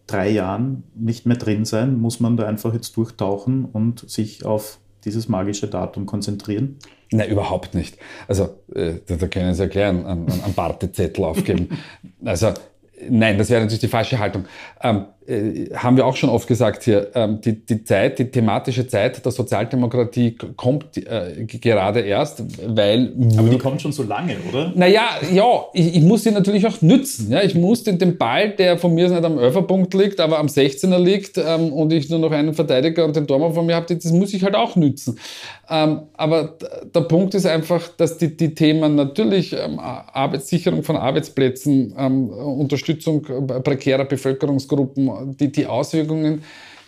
drei 0.07 0.31
Jahren 0.31 0.85
nicht 0.95 1.27
mehr 1.27 1.37
drin 1.37 1.65
sein? 1.65 1.99
Muss 1.99 2.21
man 2.21 2.37
da 2.37 2.47
einfach 2.47 2.75
jetzt 2.75 2.97
durchtauchen 2.97 3.65
und 3.65 4.09
sich 4.09 4.45
auf 4.45 4.79
dieses 5.05 5.29
magische 5.29 5.67
Datum 5.67 6.07
konzentrieren? 6.07 6.77
Nein, 7.13 7.31
überhaupt 7.31 7.75
nicht. 7.75 7.99
Also, 8.29 8.51
äh, 8.75 8.95
da, 9.07 9.17
da 9.17 9.27
können 9.27 9.55
Sie 9.55 9.63
erklären, 9.63 10.07
einen, 10.07 10.31
einen 10.31 10.55
Bartezettel 10.55 11.25
aufgeben. 11.25 11.69
also, 12.25 12.53
nein, 13.09 13.38
das 13.38 13.50
wäre 13.50 13.61
natürlich 13.61 13.80
die 13.80 13.88
falsche 13.88 14.19
Haltung. 14.19 14.47
Ähm, 14.83 15.07
äh, 15.31 15.71
haben 15.75 15.97
wir 15.97 16.07
auch 16.07 16.17
schon 16.17 16.29
oft 16.29 16.49
gesagt 16.49 16.83
hier, 16.83 17.09
ähm, 17.15 17.41
die, 17.41 17.65
die 17.65 17.85
Zeit, 17.85 18.19
die 18.19 18.31
thematische 18.31 18.87
Zeit 18.87 19.25
der 19.25 19.33
Sozialdemokratie 19.33 20.37
kommt 20.57 20.97
äh, 20.97 21.45
gerade 21.47 22.01
erst, 22.01 22.43
weil... 22.67 23.13
Aber 23.37 23.49
die 23.49 23.59
kommt 23.59 23.81
schon 23.81 23.93
so 23.93 24.03
lange, 24.03 24.37
oder? 24.49 24.73
Naja, 24.75 25.03
ja, 25.33 25.65
ich, 25.73 25.97
ich 25.97 26.03
muss 26.03 26.25
sie 26.25 26.31
natürlich 26.31 26.67
auch 26.67 26.81
nützen. 26.83 27.31
Ja? 27.31 27.43
Ich 27.43 27.55
muss 27.55 27.85
den, 27.85 27.99
den 27.99 28.19
Ball, 28.19 28.51
der 28.51 28.79
von 28.79 28.95
mir 28.95 29.09
nicht 29.09 29.25
am 29.25 29.39
11 29.39 29.95
liegt, 29.95 30.21
aber 30.21 30.39
am 30.39 30.47
16er 30.47 30.99
liegt 30.99 31.39
ähm, 31.39 31.73
und 31.73 31.93
ich 31.93 32.11
nur 32.11 32.19
noch 32.19 32.33
einen 32.33 32.55
Verteidiger 32.55 33.05
und 33.05 33.15
den 33.17 33.27
Tormann 33.27 33.55
von 33.55 33.67
mir 33.67 33.77
habe, 33.77 33.95
das 33.95 34.13
muss 34.13 34.35
ich 34.35 34.43
halt 34.43 34.55
auch 34.55 34.77
nützen. 34.77 35.19
Ähm, 35.69 36.01
aber 36.15 36.57
der 36.95 37.03
Punkt 37.03 37.35
ist 37.35 37.47
einfach, 37.47 37.89
dass 37.97 38.19
die, 38.19 38.37
die 38.37 38.55
Themen 38.55 38.97
natürlich 38.97 39.53
ähm, 39.53 39.79
Arbeitssicherung 39.79 40.83
von 40.83 40.97
Arbeitsplätzen, 40.97 41.95
ähm, 41.97 42.29
Unterstützung 42.31 43.25
äh, 43.27 43.61
prekärer 43.61 44.05
Bevölkerungsgruppen, 44.05 45.11
die, 45.25 45.53
die 45.53 45.67
Auswirkungen 45.67 46.43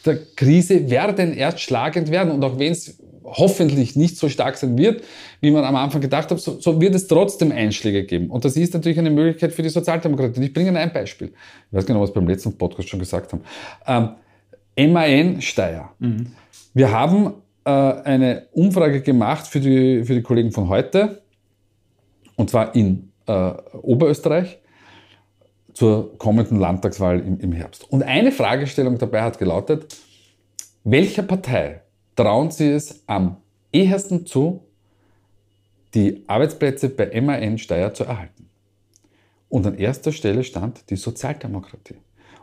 der 0.05 0.19
Krise 0.37 0.91
werden 0.91 1.33
erst 1.35 1.61
schlagend 1.61 2.11
werden. 2.11 2.33
Und 2.33 2.45
auch 2.45 2.59
wenn 2.59 2.73
es 2.73 2.99
hoffentlich 3.25 3.97
nicht 3.97 4.17
so 4.17 4.29
stark 4.29 4.57
sein 4.57 4.77
wird, 4.77 5.03
wie 5.41 5.51
man 5.51 5.65
am 5.65 5.77
Anfang 5.77 6.01
gedacht 6.01 6.31
hat, 6.31 6.41
so, 6.41 6.61
so, 6.61 6.81
wird 6.81 6.95
es 6.95 7.07
trotzdem 7.07 7.53
Einschläge 7.53 8.05
geben. 8.05 8.31
Und 8.31 8.45
das 8.45 8.57
ist 8.57 8.75
natürlich 8.75 8.99
eine 8.99 9.11
Möglichkeit 9.11 9.53
für 9.53 9.63
die 9.63 9.69
Sozialdemokratie. 9.69 10.39
Und 10.39 10.47
ich 10.47 10.53
bringe 10.53 10.69
Ihnen 10.69 10.77
ein 10.77 10.93
Beispiel. 10.93 11.29
Ich 11.29 11.77
weiß 11.77 11.87
genau, 11.87 12.01
was 12.01 12.11
wir 12.11 12.15
beim 12.15 12.29
letzten 12.29 12.57
Podcast 12.57 12.89
schon 12.89 12.99
gesagt 12.99 13.33
haben. 13.33 13.43
Ähm, 13.87 14.93
MAN 14.93 15.41
Steyr. 15.41 15.91
Mhm. 15.99 16.33
Wir 16.75 16.91
haben 16.91 17.35
äh, 17.65 17.71
eine 17.71 18.47
Umfrage 18.53 19.03
gemacht 19.03 19.47
für 19.47 19.61
die, 19.61 20.05
für 20.05 20.15
die 20.15 20.23
Kollegen 20.23 20.51
von 20.51 20.69
heute, 20.69 21.23
und 22.37 22.51
zwar 22.51 22.75
in 22.75 23.13
äh, 23.27 23.53
Oberösterreich 23.83 24.59
zur 25.73 26.17
kommenden 26.19 26.59
Landtagswahl 26.59 27.21
im, 27.21 27.41
im 27.41 27.53
Herbst. 27.53 27.91
Und 27.91 28.03
eine 28.03 28.33
Fragestellung 28.33 28.99
dabei 28.99 29.23
hat 29.23 29.39
gelautet, 29.39 29.97
welcher 30.85 31.23
Partei 31.23 31.83
trauen 32.17 32.51
Sie 32.51 32.69
es 32.69 33.03
am 33.07 33.37
ehesten 33.73 34.27
zu, 34.27 34.65
die 35.95 36.25
Arbeitsplätze 36.27 36.89
bei 36.89 37.21
MAN 37.21 37.59
Steyr 37.59 37.95
zu 37.95 38.05
erhalten? 38.05 38.49
Und 39.49 39.67
an 39.67 39.77
erster 39.77 40.13
Stelle 40.13 40.45
stand 40.45 40.89
die 40.91 40.97
Sozialdemokratie. 40.97 41.97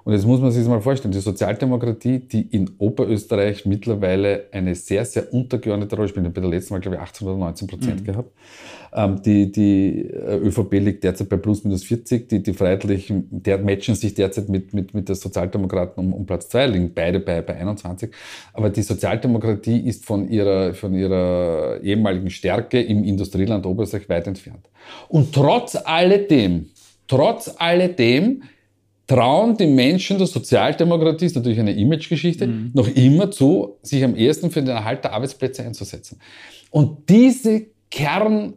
Und 0.03 0.13
jetzt 0.13 0.25
muss 0.25 0.39
man 0.39 0.51
sich 0.51 0.61
das 0.61 0.69
mal 0.69 0.81
vorstellen, 0.81 1.11
die 1.11 1.19
Sozialdemokratie, 1.19 2.19
die 2.19 2.41
in 2.41 2.69
Oberösterreich 2.77 3.65
mittlerweile 3.65 4.45
eine 4.51 4.75
sehr, 4.75 5.05
sehr 5.05 5.33
untergeordnete 5.33 5.95
Rolle 5.95 6.07
spielt, 6.07 6.33
bei 6.33 6.41
der 6.41 6.49
letzten 6.49 6.73
Mal, 6.73 6.79
glaube 6.79 6.95
ich, 6.95 7.01
18 7.01 7.27
oder 7.27 7.37
19 7.37 7.67
Prozent 7.67 8.01
mhm. 8.01 8.05
gehabt. 8.05 8.31
Ähm, 8.93 9.21
die, 9.21 9.51
die 9.51 10.09
äh, 10.09 10.37
ÖVP 10.37 10.73
liegt 10.73 11.03
derzeit 11.03 11.29
bei 11.29 11.37
plus 11.37 11.63
minus 11.63 11.83
40, 11.83 12.27
die, 12.27 12.41
die 12.41 12.53
Freiheitlichen, 12.53 13.27
der 13.29 13.59
matchen 13.59 13.95
sich 13.95 14.15
derzeit 14.15 14.49
mit, 14.49 14.73
mit, 14.73 14.93
mit 14.93 15.09
der 15.09 15.15
Sozialdemokraten 15.15 16.03
um, 16.03 16.13
um 16.13 16.25
Platz 16.25 16.49
2, 16.49 16.67
liegen 16.67 16.93
beide 16.93 17.19
bei, 17.19 17.41
bei 17.41 17.55
21. 17.57 18.09
Aber 18.53 18.69
die 18.69 18.81
Sozialdemokratie 18.81 19.79
ist 19.79 20.05
von 20.05 20.27
ihrer, 20.27 20.73
von 20.73 20.93
ihrer 20.93 21.79
ehemaligen 21.83 22.29
Stärke 22.29 22.81
im 22.81 23.03
Industrieland 23.03 23.65
Oberösterreich 23.65 24.09
weit 24.09 24.27
entfernt. 24.27 24.65
Und 25.07 25.33
trotz 25.33 25.75
alledem, 25.75 26.67
trotz 27.07 27.53
alledem 27.57 28.43
trauen 29.09 29.57
die 29.57 29.65
Menschen 29.65 30.19
der 30.19 30.27
Sozialdemokratie, 30.27 31.25
ist 31.25 31.35
natürlich 31.35 31.59
eine 31.59 31.73
Imagegeschichte, 31.73 32.45
mhm. 32.45 32.71
noch 32.75 32.87
immer 32.87 33.31
zu, 33.31 33.77
sich 33.81 34.03
am 34.03 34.15
ehesten 34.15 34.51
für 34.51 34.61
den 34.61 34.69
Erhalt 34.69 35.03
der 35.03 35.13
Arbeitsplätze 35.13 35.63
einzusetzen. 35.63 36.19
Und 36.69 37.09
diese 37.09 37.65
Kern 37.89 38.53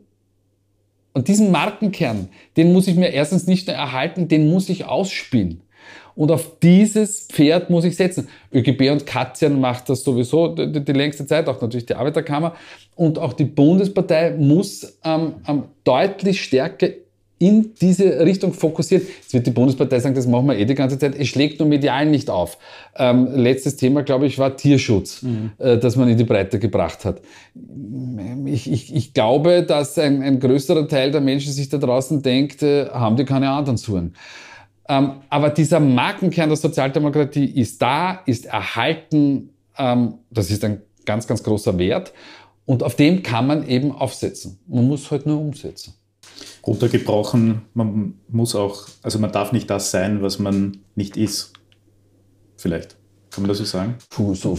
und 1.15 1.29
diesen 1.29 1.51
Markenkern, 1.51 2.29
den 2.59 2.73
muss 2.75 2.87
ich 2.87 2.97
mir 2.97 3.09
erstens 3.09 3.47
nicht 3.47 3.67
nur 3.67 3.77
erhalten, 3.77 4.29
den 4.29 4.51
muss 4.51 4.69
ich 4.69 4.85
ausspielen. 4.85 5.63
Und 6.15 6.31
auf 6.31 6.59
dieses 6.63 7.29
Pferd 7.29 7.71
muss 7.71 7.85
ich 7.85 7.97
setzen. 7.97 8.29
ÖGB 8.53 8.91
und 8.91 9.07
Katzian 9.07 9.59
macht 9.59 9.89
das 9.89 10.05
sowieso 10.05 10.49
die, 10.49 10.85
die, 10.85 10.93
längste 10.93 11.25
Zeit, 11.25 11.49
auch 11.49 11.63
natürlich 11.63 11.87
die 11.87 11.95
Arbeiterkammer. 11.95 12.55
Und 12.95 13.19
auch 13.19 13.33
die 13.33 13.47
Bundespartei 13.47 14.33
muss 14.33 14.99
ähm, 15.03 15.37
ähm, 15.49 15.65
deutlich 15.85 16.43
stärker 16.43 16.89
in 17.43 17.75
diese 17.81 18.21
Richtung 18.21 18.53
fokussiert. 18.53 19.03
Jetzt 19.03 19.35
wird 19.35 19.49
die 19.49 19.51
Bundespartei 19.51 19.99
sagen, 19.99 20.15
das 20.15 20.29
machen 20.29 20.47
wir 20.47 20.57
eh 20.57 20.65
die 20.65 20.77
ganze 20.77 20.97
Zeit. 20.97 21.17
Es 21.17 21.27
schlägt 21.27 21.59
nur 21.59 21.69
medial 21.69 22.07
nicht 22.07 22.31
auf. 22.31 22.57
Ähm, 22.97 23.27
letztes 23.35 23.75
Thema, 23.75 24.05
glaube 24.05 24.27
ich, 24.27 24.39
war 24.39 24.57
Tierschutz, 24.57 25.23
mhm. 25.23 25.51
äh, 25.59 25.77
das 25.77 25.97
man 25.97 26.09
in 26.09 26.17
die 26.17 26.23
Breite 26.23 26.61
gebracht 26.61 27.05
hat. 27.05 27.21
Ich, 28.47 28.71
ich, 28.71 28.95
ich 28.95 29.13
glaube, 29.13 29.65
dass 29.65 29.99
ein, 29.99 30.23
ein, 30.23 30.39
größerer 30.39 30.87
Teil 30.87 31.11
der 31.11 31.21
Menschen 31.21 31.53
sich 31.53 31.69
da 31.69 31.79
draußen 31.79 32.23
denkt, 32.23 32.63
äh, 32.63 32.87
haben 32.91 33.17
die 33.17 33.25
keine 33.25 33.51
anderen 33.51 33.77
Suren. 33.77 34.15
Ähm, 34.89 35.15
aber 35.29 35.51
dieser 35.51 35.81
Markenkern 35.81 36.49
der 36.49 36.57
Sozialdemokratie 36.57 37.47
ist 37.47 37.83
da, 37.83 38.21
ist 38.25 38.47
erhalten. 38.47 39.51
Ähm, 39.77 40.15
das 40.31 40.49
ist 40.53 40.63
ein 40.63 40.83
ganz, 41.05 41.27
ganz 41.27 41.43
großer 41.43 41.77
Wert. 41.77 42.13
Und 42.67 42.85
auf 42.85 42.95
dem 42.95 43.25
kann 43.25 43.49
man 43.49 43.67
eben 43.67 43.91
aufsetzen. 43.91 44.61
Man 44.69 44.87
muss 44.87 45.11
halt 45.11 45.27
nur 45.27 45.41
umsetzen 45.41 45.95
runtergebrochen, 46.67 47.63
man 47.75 48.15
muss 48.29 48.55
auch, 48.55 48.87
also 49.03 49.19
man 49.19 49.33
darf 49.33 49.53
nicht 49.53 49.69
das 49.69 49.91
sein, 49.91 50.23
was 50.23 50.39
man 50.39 50.79
nicht 50.95 51.17
ist. 51.17 51.53
Vielleicht. 52.57 52.97
Kann 53.33 53.43
man 53.43 53.49
das 53.49 53.59
so 53.59 53.65
sagen? 53.65 53.95
So, 54.35 54.57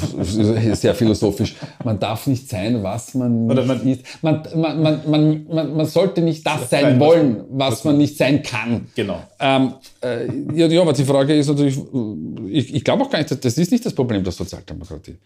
sehr 0.73 0.95
philosophisch. 0.95 1.55
Man 1.83 1.99
darf 1.99 2.25
nicht 2.25 2.49
sein, 2.49 2.81
was 2.81 3.13
man 3.13 3.45
nicht 3.45 3.67
man, 3.67 3.87
ist. 3.87 4.01
Man, 4.23 4.43
man, 4.55 4.81
man, 4.81 5.09
man, 5.09 5.47
man, 5.47 5.77
man 5.77 5.85
sollte 5.85 6.21
nicht 6.21 6.45
das 6.45 6.71
sein 6.71 6.99
wollen, 6.99 7.43
was, 7.49 7.71
was 7.71 7.83
man 7.83 7.97
nicht 7.99 8.17
sein 8.17 8.41
kann. 8.41 8.87
Genau. 8.95 9.21
Ähm, 9.39 9.73
äh, 10.01 10.25
ja, 10.55 10.65
ja, 10.65 10.81
aber 10.81 10.93
die 10.93 11.05
Frage 11.05 11.35
ist 11.35 11.49
natürlich, 11.49 11.77
ich, 12.49 12.73
ich 12.73 12.83
glaube 12.83 13.03
auch 13.03 13.09
gar 13.11 13.19
nicht, 13.19 13.45
das 13.45 13.57
ist 13.57 13.71
nicht 13.71 13.85
das 13.85 13.93
Problem 13.93 14.23
der 14.23 14.33
Sozialdemokratie. 14.33 15.17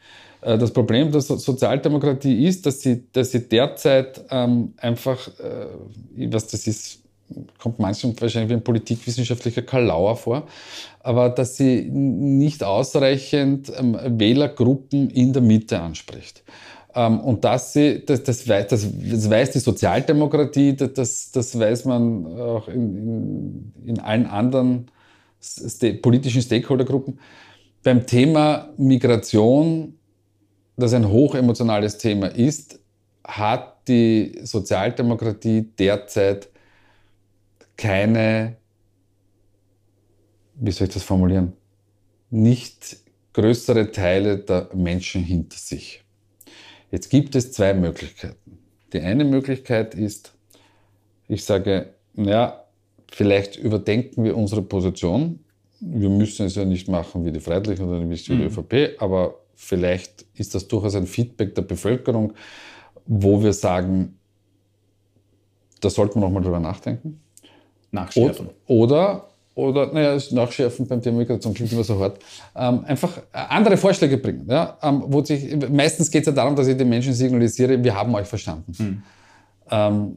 Äh, 0.41 0.57
das 0.57 0.71
Problem 0.71 1.09
der 1.11 1.21
so 1.21 1.37
Sozialdemokratie 1.37 2.45
ist, 2.45 2.65
dass 2.65 2.81
sie, 2.81 3.03
dass 3.13 3.31
sie 3.31 3.47
derzeit 3.47 4.25
ähm, 4.29 4.73
einfach, 4.77 5.25
äh, 5.39 6.29
was 6.29 6.47
das 6.47 6.67
ist, 6.67 6.99
kommt 7.57 7.79
manchmal 7.79 8.13
wahrscheinlich 8.19 8.49
wie 8.49 8.55
ein 8.55 8.63
politikwissenschaftlicher 8.63 9.61
Kalauer 9.61 10.15
vor, 10.15 10.47
aber 11.07 11.29
dass 11.29 11.55
sie 11.55 11.89
nicht 11.89 12.65
ausreichend 12.65 13.71
ähm, 13.73 13.97
Wählergruppen 14.19 15.09
in 15.09 15.31
der 15.31 15.41
Mitte 15.41 15.79
anspricht. 15.79 16.43
Ähm, 16.93 17.21
und 17.21 17.45
dass 17.45 17.71
sie, 17.71 18.03
das, 18.05 18.23
das, 18.23 18.45
weiß, 18.45 18.67
das, 18.67 18.85
das 19.09 19.29
weiß 19.29 19.51
die 19.51 19.59
Sozialdemokratie, 19.59 20.75
das, 20.75 21.31
das 21.31 21.57
weiß 21.57 21.85
man 21.85 22.25
auch 22.37 22.67
in, 22.67 22.97
in, 22.97 23.73
in 23.85 23.99
allen 24.01 24.25
anderen 24.25 24.91
st 25.41 26.01
politischen 26.01 26.41
Stakeholdergruppen. 26.41 27.21
Beim 27.83 28.05
Thema 28.05 28.73
Migration, 28.75 29.93
das 30.75 30.91
ein 30.91 31.07
hochemotionales 31.07 31.99
Thema 31.99 32.27
ist, 32.27 32.81
hat 33.23 33.87
die 33.87 34.41
Sozialdemokratie 34.43 35.69
derzeit 35.79 36.49
keine 37.77 38.57
wie 40.59 40.71
soll 40.71 40.87
ich 40.87 40.93
das 40.93 41.03
formulieren, 41.03 41.53
nicht 42.29 42.97
größere 43.33 43.91
Teile 43.91 44.39
der 44.39 44.69
Menschen 44.73 45.23
hinter 45.23 45.57
sich. 45.57 46.03
Jetzt 46.91 47.09
gibt 47.09 47.35
es 47.35 47.51
zwei 47.51 47.73
Möglichkeiten. 47.73 48.57
Die 48.93 49.01
eine 49.01 49.25
Möglichkeit 49.25 49.93
ist, 49.93 50.33
ich 51.27 51.43
sage, 51.43 51.93
naja, 52.15 52.63
vielleicht 53.11 53.57
überdenken 53.57 54.23
wir 54.23 54.35
unsere 54.35 54.61
Position. 54.61 55.39
Wir 55.79 56.09
müssen 56.09 56.47
es 56.47 56.55
ja 56.55 56.65
nicht 56.65 56.87
machen 56.87 57.25
wie 57.25 57.31
die 57.31 57.39
Freiheitlichen 57.39 57.87
oder 57.87 58.09
wie 58.09 58.15
die 58.15 58.33
mhm. 58.33 58.47
ÖVP, 58.47 58.99
aber 58.99 59.35
vielleicht 59.55 60.25
ist 60.33 60.55
das 60.55 60.67
durchaus 60.67 60.95
ein 60.95 61.05
Feedback 61.05 61.53
der 61.53 61.61
Bevölkerung, 61.61 62.33
wo 63.05 63.43
wir 63.43 63.53
sagen, 63.53 64.17
da 65.81 65.89
sollten 65.89 66.19
wir 66.19 66.21
nochmal 66.21 66.43
drüber 66.43 66.59
nachdenken. 66.59 67.19
Nachschärfen. 67.91 68.49
Oder, 68.65 68.67
oder 68.67 69.29
naja, 69.57 70.17
nachschärfen 70.31 70.87
beim 70.87 71.01
Thema 71.01 71.17
Migration 71.17 71.53
klingt 71.53 71.71
immer 71.71 71.83
so 71.83 71.99
hart. 71.99 72.19
Ähm, 72.55 72.85
einfach 72.85 73.21
andere 73.31 73.77
Vorschläge 73.77 74.17
bringen. 74.17 74.45
Ja? 74.49 74.77
Ähm, 74.81 75.03
wo 75.07 75.23
sich, 75.23 75.55
meistens 75.69 76.11
geht 76.11 76.21
es 76.21 76.27
ja 76.27 76.33
darum, 76.33 76.55
dass 76.55 76.67
ich 76.67 76.77
den 76.77 76.89
Menschen 76.89 77.13
signalisiere, 77.13 77.83
wir 77.83 77.95
haben 77.95 78.13
euch 78.15 78.27
verstanden. 78.27 78.71
Hm. 78.77 79.03
Ähm, 79.71 80.15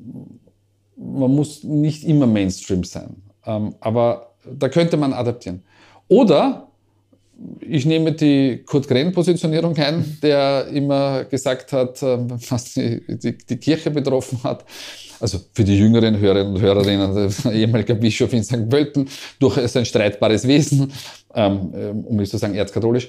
man 0.96 1.34
muss 1.34 1.64
nicht 1.64 2.04
immer 2.04 2.26
Mainstream 2.26 2.84
sein. 2.84 3.16
Ähm, 3.46 3.74
aber 3.80 4.34
da 4.58 4.68
könnte 4.68 4.96
man 4.96 5.12
adaptieren. 5.12 5.62
Oder 6.08 6.68
ich 7.60 7.86
nehme 7.86 8.12
die 8.12 8.62
Kurt 8.66 8.86
Gren-Positionierung 8.88 9.76
ein, 9.76 10.18
der 10.22 10.66
immer 10.68 11.24
gesagt 11.24 11.72
hat, 11.72 12.02
ähm, 12.02 12.28
was 12.50 12.74
die, 12.74 13.00
die, 13.08 13.38
die, 13.38 13.56
Kirche 13.56 13.90
betroffen 13.90 14.42
hat. 14.44 14.64
Also 15.20 15.38
für 15.52 15.64
die 15.64 15.78
jüngeren 15.78 16.18
Hörerinnen 16.18 16.54
und 16.54 16.60
Hörerinnen, 16.60 17.30
der 17.44 17.52
ehemaliger 17.52 17.94
Bischof 17.94 18.32
in 18.32 18.42
St. 18.42 18.68
Pölten, 18.68 19.08
durchaus 19.38 19.76
ein 19.76 19.84
streitbares 19.84 20.48
Wesen, 20.48 20.92
ähm, 21.34 21.72
ähm, 21.74 22.04
um 22.04 22.16
nicht 22.16 22.30
zu 22.30 22.38
sagen 22.38 22.54
erzkatholisch. 22.54 23.08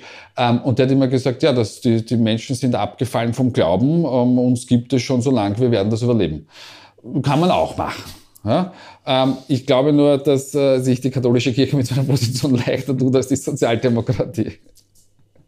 und 0.64 0.78
der 0.78 0.86
hat 0.86 0.92
immer 0.92 1.08
gesagt, 1.08 1.42
ja, 1.44 1.54
dass 1.54 1.82
die, 1.82 2.06
die 2.06 2.18
Menschen 2.18 2.56
sind 2.56 2.76
abgefallen 2.76 3.34
vom 3.34 3.54
Glauben, 3.54 4.06
uns 4.06 4.68
gibt 4.68 4.92
es 4.94 5.02
schon 5.02 5.22
so 5.22 5.32
lange, 5.32 5.58
wir 5.60 5.72
werden 5.72 5.90
das 5.90 6.02
überleben. 6.02 6.48
Kann 7.24 7.40
man 7.40 7.50
auch 7.50 7.78
machen. 7.78 8.04
Ja? 8.44 8.74
Ähm, 9.06 9.38
ich 9.48 9.66
glaube 9.66 9.94
nur, 9.94 10.18
dass 10.18 10.54
äh, 10.56 10.80
sich 10.80 11.02
die 11.02 11.12
katholische 11.12 11.54
Kirche 11.54 11.76
mit 11.76 11.88
seiner 11.88 12.04
Position 12.04 12.56
leichter 12.66 12.98
tut 12.98 13.16
als 13.16 13.28
die 13.28 13.36
Sozialdemokratie. 13.36 14.54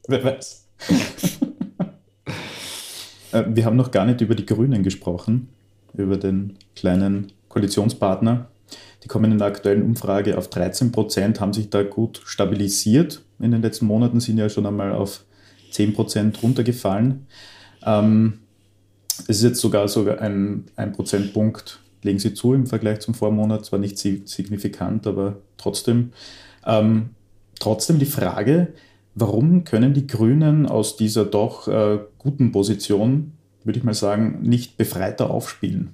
Wer 0.07 0.23
weiß. 0.23 0.67
äh, 3.31 3.43
wir 3.47 3.65
haben 3.65 3.75
noch 3.75 3.91
gar 3.91 4.05
nicht 4.05 4.21
über 4.21 4.35
die 4.35 4.45
Grünen 4.45 4.83
gesprochen, 4.83 5.49
über 5.93 6.17
den 6.17 6.57
kleinen 6.75 7.31
Koalitionspartner. 7.49 8.47
Die 9.03 9.07
kommen 9.07 9.31
in 9.31 9.37
der 9.37 9.47
aktuellen 9.47 9.83
Umfrage 9.83 10.37
auf 10.37 10.49
13 10.49 10.91
Prozent, 10.91 11.39
haben 11.39 11.53
sich 11.53 11.69
da 11.69 11.83
gut 11.83 12.21
stabilisiert. 12.25 13.21
In 13.39 13.51
den 13.51 13.61
letzten 13.61 13.85
Monaten 13.85 14.19
sind 14.19 14.37
ja 14.37 14.49
schon 14.49 14.65
einmal 14.65 14.93
auf 14.93 15.25
10 15.71 15.93
Prozent 15.93 16.41
runtergefallen. 16.41 17.27
Ähm, 17.85 18.39
es 19.27 19.37
ist 19.37 19.43
jetzt 19.43 19.59
sogar 19.59 19.87
sogar 19.87 20.21
ein, 20.21 20.65
ein 20.75 20.93
Prozentpunkt 20.93 21.79
legen 22.03 22.19
sie 22.19 22.33
zu 22.33 22.53
im 22.53 22.67
Vergleich 22.67 22.99
zum 22.99 23.13
Vormonat, 23.13 23.65
zwar 23.65 23.79
nicht 23.79 23.97
signifikant, 23.97 25.07
aber 25.07 25.37
trotzdem. 25.57 26.11
Ähm, 26.65 27.09
trotzdem 27.59 27.99
die 27.99 28.05
Frage, 28.05 28.73
warum 29.15 29.63
können 29.63 29.93
die 29.93 30.07
Grünen 30.07 30.65
aus 30.65 30.97
dieser 30.97 31.25
doch 31.25 31.67
äh, 31.67 31.99
guten 32.17 32.51
Position, 32.51 33.32
würde 33.63 33.79
ich 33.79 33.85
mal 33.85 33.93
sagen, 33.93 34.39
nicht 34.41 34.77
befreiter 34.77 35.29
aufspielen? 35.29 35.93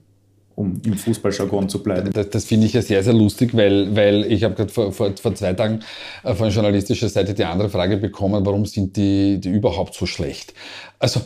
um 0.60 0.82
im 0.86 0.96
Fußballjargon 0.96 1.70
zu 1.70 1.82
bleiben. 1.82 2.12
Das, 2.12 2.30
das 2.30 2.44
finde 2.44 2.68
ich 2.68 2.74
ja 2.74 2.82
sehr, 2.82 3.02
sehr 3.02 3.14
lustig, 3.14 3.56
weil, 3.56 3.96
weil 3.96 4.26
ich 4.30 4.44
habe 4.44 4.56
gerade 4.56 4.70
vor, 4.70 4.92
vor, 4.92 5.16
vor 5.16 5.34
zwei 5.34 5.54
Tagen 5.54 5.80
äh, 6.24 6.36
von 6.36 6.50
journalistischer 6.50 7.08
Seite 7.08 7.34
die 7.34 7.46
andere 7.46 7.70
Frage 7.70 7.96
bekommen, 7.96 8.46
warum 8.46 8.66
sind 8.66 8.98
die, 8.98 9.40
die 9.40 9.50
überhaupt 9.50 9.94
so 9.94 10.06
schlecht? 10.06 10.54
Also 11.00 11.22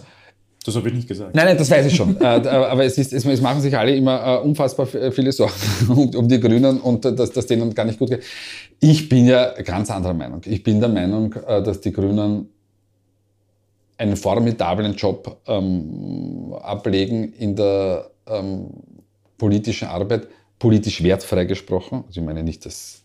das 0.66 0.76
habe 0.76 0.88
ich 0.88 0.94
nicht 0.94 1.08
gesagt. 1.08 1.36
Nein, 1.36 1.46
nein, 1.46 1.58
das 1.58 1.70
weiß 1.70 1.88
ich 1.88 1.96
schon. 1.96 2.16
Äh, 2.22 2.48
aber 2.48 2.86
es, 2.86 2.98
ist, 3.00 3.12
es, 3.12 3.26
es, 3.26 3.42
machen 3.42 3.60
sich 3.60 3.76
alle 3.76 3.96
immer 3.96 4.24
äh, 4.24 4.46
unfassbar 4.46 4.86
viele 4.86 5.32
Sorgen 5.32 5.54
um, 5.90 6.10
um, 6.16 6.28
die 6.28 6.40
Grünen 6.40 6.80
und 6.80 7.04
dass 7.04 7.32
das 7.32 7.48
denen 7.48 7.74
gar 7.74 7.86
nicht 7.86 7.98
gut 7.98 8.12
geht. 8.12 8.24
Ich 8.80 9.10
bin 9.10 9.26
ja 9.26 9.52
ganz 9.64 9.90
anderer 9.90 10.14
Meinung. 10.14 10.42
Ich 10.46 10.62
bin 10.62 10.80
der 10.80 10.90
Meinung, 10.90 11.34
dass 11.48 11.82
die 11.82 11.92
Grünen 11.92 12.50
einen 14.04 14.18
formidablen 14.18 14.94
Job 14.96 15.38
ähm, 15.48 16.54
ablegen 16.62 17.34
in 17.34 17.56
der 17.56 18.12
ähm, 18.28 18.70
politischen 19.38 19.88
Arbeit, 19.88 20.28
politisch 20.60 21.02
wertfrei 21.02 21.46
gesprochen. 21.46 22.04
Also 22.08 22.20
ich 22.20 22.26
meine 22.26 22.44
nicht, 22.44 22.66
dass 22.66 23.00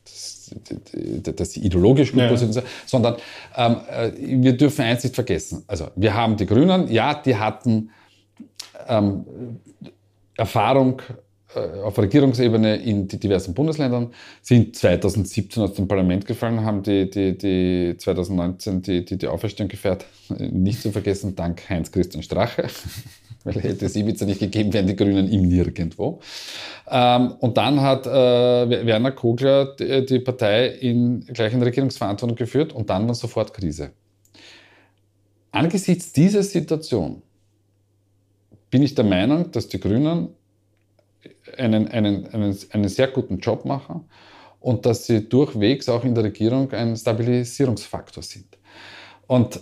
dass 1.37 1.53
sie 1.53 1.61
ideologisch 1.61 2.13
gut 2.13 2.23
ja. 2.23 2.37
sind, 2.37 2.63
sondern 2.87 3.17
ähm, 3.55 3.77
äh, 3.91 4.13
wir 4.17 4.57
dürfen 4.57 4.83
eins 4.83 5.05
nicht 5.05 5.15
vergessen. 5.15 5.63
Also 5.67 5.89
wir 5.95 6.15
haben 6.15 6.39
die 6.39 6.47
Grünen, 6.47 6.91
ja, 6.91 7.13
die 7.13 7.37
hatten 7.37 7.91
ähm, 8.89 9.27
Erfahrung 10.39 11.03
auf 11.57 11.99
Regierungsebene 11.99 12.77
in 12.77 13.09
diversen 13.09 13.55
Bundesländern, 13.55 14.13
sind 14.43 14.77
2017 14.77 15.63
aus 15.63 15.75
dem 15.75 15.89
Parlament 15.89 16.27
gefallen, 16.27 16.65
haben 16.65 16.83
die, 16.83 17.09
die, 17.09 17.39
die 17.39 17.95
2019 17.97 18.83
die, 18.83 19.05
die, 19.05 19.17
die 19.17 19.27
Auferstehung 19.27 19.69
gefeiert. 19.69 20.05
Nicht 20.39 20.83
zu 20.83 20.93
vergessen, 20.93 21.35
dank 21.37 21.69
Heinz-Christian 21.69 22.23
Strache 22.23 22.67
weil 23.45 23.63
hätte 23.63 23.87
es 23.87 23.97
Ibiza 23.97 24.25
nicht 24.27 24.41
gegeben, 24.41 24.73
wären 24.73 24.87
die 24.87 24.97
Grünen 24.97 25.29
im 25.29 25.43
Nirgendwo. 25.43 26.21
Ähm, 26.89 27.33
und 27.41 27.57
dann 27.57 27.81
hat 27.81 28.07
äh, 28.07 28.11
Werner 28.11 29.13
Kogler 29.13 29.77
die, 29.77 30.05
die, 30.05 30.19
Partei 30.19 30.67
in, 30.69 31.25
gleich 31.27 31.53
in 31.53 31.63
Regierungsverantwortung 31.63 32.37
geführt 32.37 32.73
und 32.73 32.91
dann 32.91 33.07
war 33.07 33.15
sofort 33.15 33.55
Krise. 33.55 33.91
Angesichts 35.51 36.13
dieser 36.13 36.43
Situation 36.43 37.23
bin 38.71 38.83
ich 38.83 38.95
der 38.95 39.05
Meinung, 39.05 39.51
dass 39.51 39.69
die 39.69 39.81
Grünen 39.81 40.29
einen, 41.57 41.89
einen, 41.89 42.27
einen, 42.29 42.57
einen 42.71 42.89
sehr 42.89 43.09
guten 43.09 43.39
Job 43.39 43.65
machen 43.65 44.05
und 44.61 44.87
dass 44.87 45.07
sie 45.07 45.29
durchwegs 45.29 45.89
auch 45.89 46.05
in 46.05 46.15
der 46.15 46.25
Regierung 46.25 46.71
ein 46.73 46.97
Stabilisierungsfaktor 46.97 48.23
sind. 48.23 48.47
Und 49.27 49.61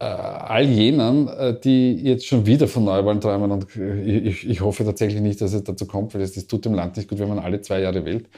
äh, 0.00 0.04
all 0.04 0.64
jenen, 0.64 1.28
äh, 1.28 1.58
die 1.58 1.94
jetzt 1.94 2.26
schon 2.26 2.46
wieder 2.46 2.68
von 2.68 2.84
Neuwahlen 2.84 3.20
träumen, 3.20 3.50
und 3.50 3.66
ich, 3.76 4.48
ich, 4.48 4.60
hoffe 4.60 4.84
tatsächlich 4.84 5.20
nicht, 5.20 5.40
dass 5.40 5.52
es 5.52 5.64
dazu 5.64 5.86
kommt, 5.86 6.14
weil 6.14 6.20
das 6.20 6.46
tut 6.46 6.64
dem 6.64 6.74
Land 6.74 6.96
nicht 6.96 7.08
gut, 7.08 7.18
wenn 7.18 7.28
man 7.28 7.40
alle 7.40 7.60
zwei 7.62 7.80
Jahre 7.80 8.04
wählt, 8.04 8.28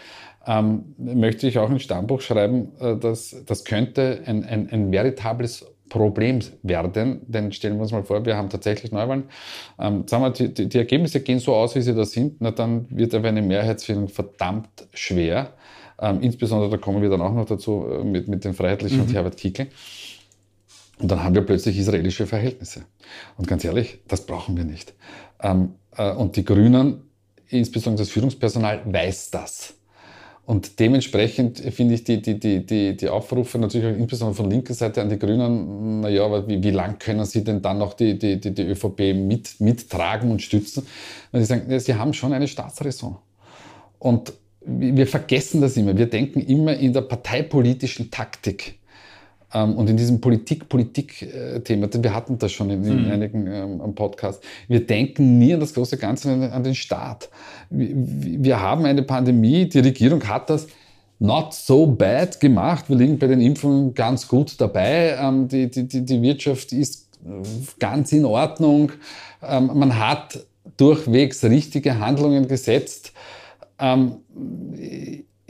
ähm, 0.47 0.95
möchte 0.97 1.47
ich 1.47 1.59
auch 1.59 1.69
ein 1.69 1.81
Stammbuch 1.81 2.23
schreiben, 2.23 2.69
äh, 2.81 2.97
dass 2.97 3.37
das 3.45 3.64
könnte 3.64 4.23
ein, 4.25 4.45
ein, 4.45 4.71
ein 4.71 4.90
veritables 4.90 5.66
Problem 5.90 6.38
werden, 6.62 7.20
denn 7.26 7.53
stellen 7.53 7.74
wir 7.74 7.83
uns 7.83 7.92
mal 7.92 8.05
vor, 8.05 8.24
wir 8.24 8.37
haben 8.37 8.48
tatsächlich 8.48 8.92
Neuwahlen. 8.92 9.24
Ähm, 9.79 10.05
sagen 10.09 10.22
wir, 10.22 10.31
die, 10.31 10.68
die, 10.68 10.79
Ergebnisse 10.79 11.20
gehen 11.20 11.40
so 11.40 11.55
aus, 11.55 11.74
wie 11.74 11.83
sie 11.83 11.94
da 11.94 12.07
sind, 12.07 12.37
na, 12.40 12.53
dann 12.53 12.87
wird 12.88 13.14
aber 13.14 13.29
eine 13.29 13.42
Mehrheitsfindung 13.42 14.09
verdammt 14.09 14.88
schwer. 14.94 15.53
Ähm, 16.00 16.22
insbesondere, 16.22 16.70
da 16.70 16.76
kommen 16.79 17.03
wir 17.03 17.11
dann 17.11 17.20
auch 17.20 17.35
noch 17.35 17.44
dazu 17.44 17.85
äh, 17.90 18.05
mit, 18.05 18.29
mit 18.29 18.44
den 18.44 18.55
Freiheitlichen 18.55 18.98
mhm. 18.98 19.05
und 19.05 19.14
Herbert 19.14 19.37
Kickl. 19.37 19.66
Und 21.00 21.11
dann 21.11 21.24
haben 21.24 21.35
wir 21.35 21.42
plötzlich 21.42 21.76
israelische 21.76 22.26
Verhältnisse. 22.26 22.85
Und 23.37 23.48
ganz 23.48 23.64
ehrlich, 23.64 23.98
das 24.07 24.24
brauchen 24.24 24.57
wir 24.57 24.64
nicht. 24.64 24.94
Ähm, 25.42 25.74
äh, 25.96 26.12
und 26.12 26.37
die 26.37 26.44
Grünen, 26.44 27.03
insbesondere 27.48 28.05
das 28.05 28.12
Führungspersonal, 28.12 28.83
weiß 28.87 29.31
das. 29.31 29.74
Und 30.51 30.81
dementsprechend 30.81 31.61
finde 31.61 31.95
ich 31.95 32.03
die, 32.03 32.21
die, 32.21 32.41
die, 32.41 32.67
die, 32.67 32.97
die 32.97 33.09
Aufrufe 33.09 33.57
natürlich 33.57 33.87
auch 33.87 33.97
insbesondere 33.97 34.35
von 34.35 34.51
linker 34.51 34.75
Seite 34.75 35.01
an 35.01 35.09
die 35.09 35.17
Grünen, 35.17 36.01
naja, 36.01 36.25
aber 36.25 36.49
wie, 36.49 36.61
wie 36.61 36.73
lang 36.73 36.99
können 36.99 37.25
sie 37.25 37.45
denn 37.45 37.63
dann 37.63 37.79
noch 37.79 37.95
die, 37.95 38.19
die, 38.19 38.41
die, 38.41 38.53
die 38.53 38.63
ÖVP 38.63 39.15
mit, 39.15 39.61
mittragen 39.61 40.29
und 40.29 40.43
stützen? 40.43 40.85
Weil 41.31 41.43
sie 41.43 41.47
sagen, 41.47 41.71
ja, 41.71 41.79
sie 41.79 41.95
haben 41.95 42.13
schon 42.13 42.33
eine 42.33 42.49
Staatsräson. 42.49 43.17
Und 44.01 44.33
wir 44.63 45.07
vergessen 45.07 45.61
das 45.61 45.77
immer. 45.77 45.97
Wir 45.97 46.07
denken 46.07 46.41
immer 46.41 46.75
in 46.75 46.95
der 46.95 47.03
parteipolitischen 47.03 48.11
Taktik. 48.11 48.80
Ähm, 49.53 49.77
und 49.77 49.91
in 49.91 49.97
diesem 49.97 50.21
Politik-Politik-Thema, 50.21 51.89
wir 51.93 52.15
hatten 52.15 52.39
das 52.39 52.53
schon 52.53 52.71
in, 52.71 52.85
in 52.85 53.05
mhm. 53.05 53.11
einigen 53.11 53.47
ähm, 53.47 53.95
Podcasts, 53.95 54.45
wir 54.69 54.87
denken 54.87 55.39
nie 55.39 55.55
an 55.55 55.61
das 55.61 55.75
große 55.75 55.97
Ganze, 55.97 56.33
an, 56.33 56.43
an 56.43 56.63
den 56.63 56.75
Staat. 56.75 57.31
Wir, 57.71 57.91
wir 57.95 58.61
haben 58.61 58.85
eine 58.85 59.03
Pandemie, 59.03 59.69
die 59.69 59.81
Regierung 59.81 60.27
hat 60.29 60.51
das 60.51 60.67
not 61.19 61.53
so 61.55 61.87
bad 61.87 62.41
gemacht. 62.41 62.87
Wir 62.89 62.97
liegen 62.97 63.19
bei 63.19 63.27
den 63.27 63.41
Impfungen 63.41 63.95
ganz 63.95 64.27
gut 64.27 64.61
dabei. 64.61 65.17
Ähm, 65.21 65.49
die, 65.49 65.71
die, 65.71 65.87
die 65.87 66.23
Wirtschaft 66.23 66.73
ist 66.73 67.09
äh, 67.25 67.43
ganz 67.79 68.13
in 68.13 68.25
Ordnung. 68.25 68.93
Ähm, 69.43 69.71
man 69.75 69.99
hat 69.99 70.45
durchwegs 70.77 71.45
richtige 71.45 71.99
Handlungen 71.99 72.49
gesetzt. 72.49 73.13
Ähm, 73.79 74.17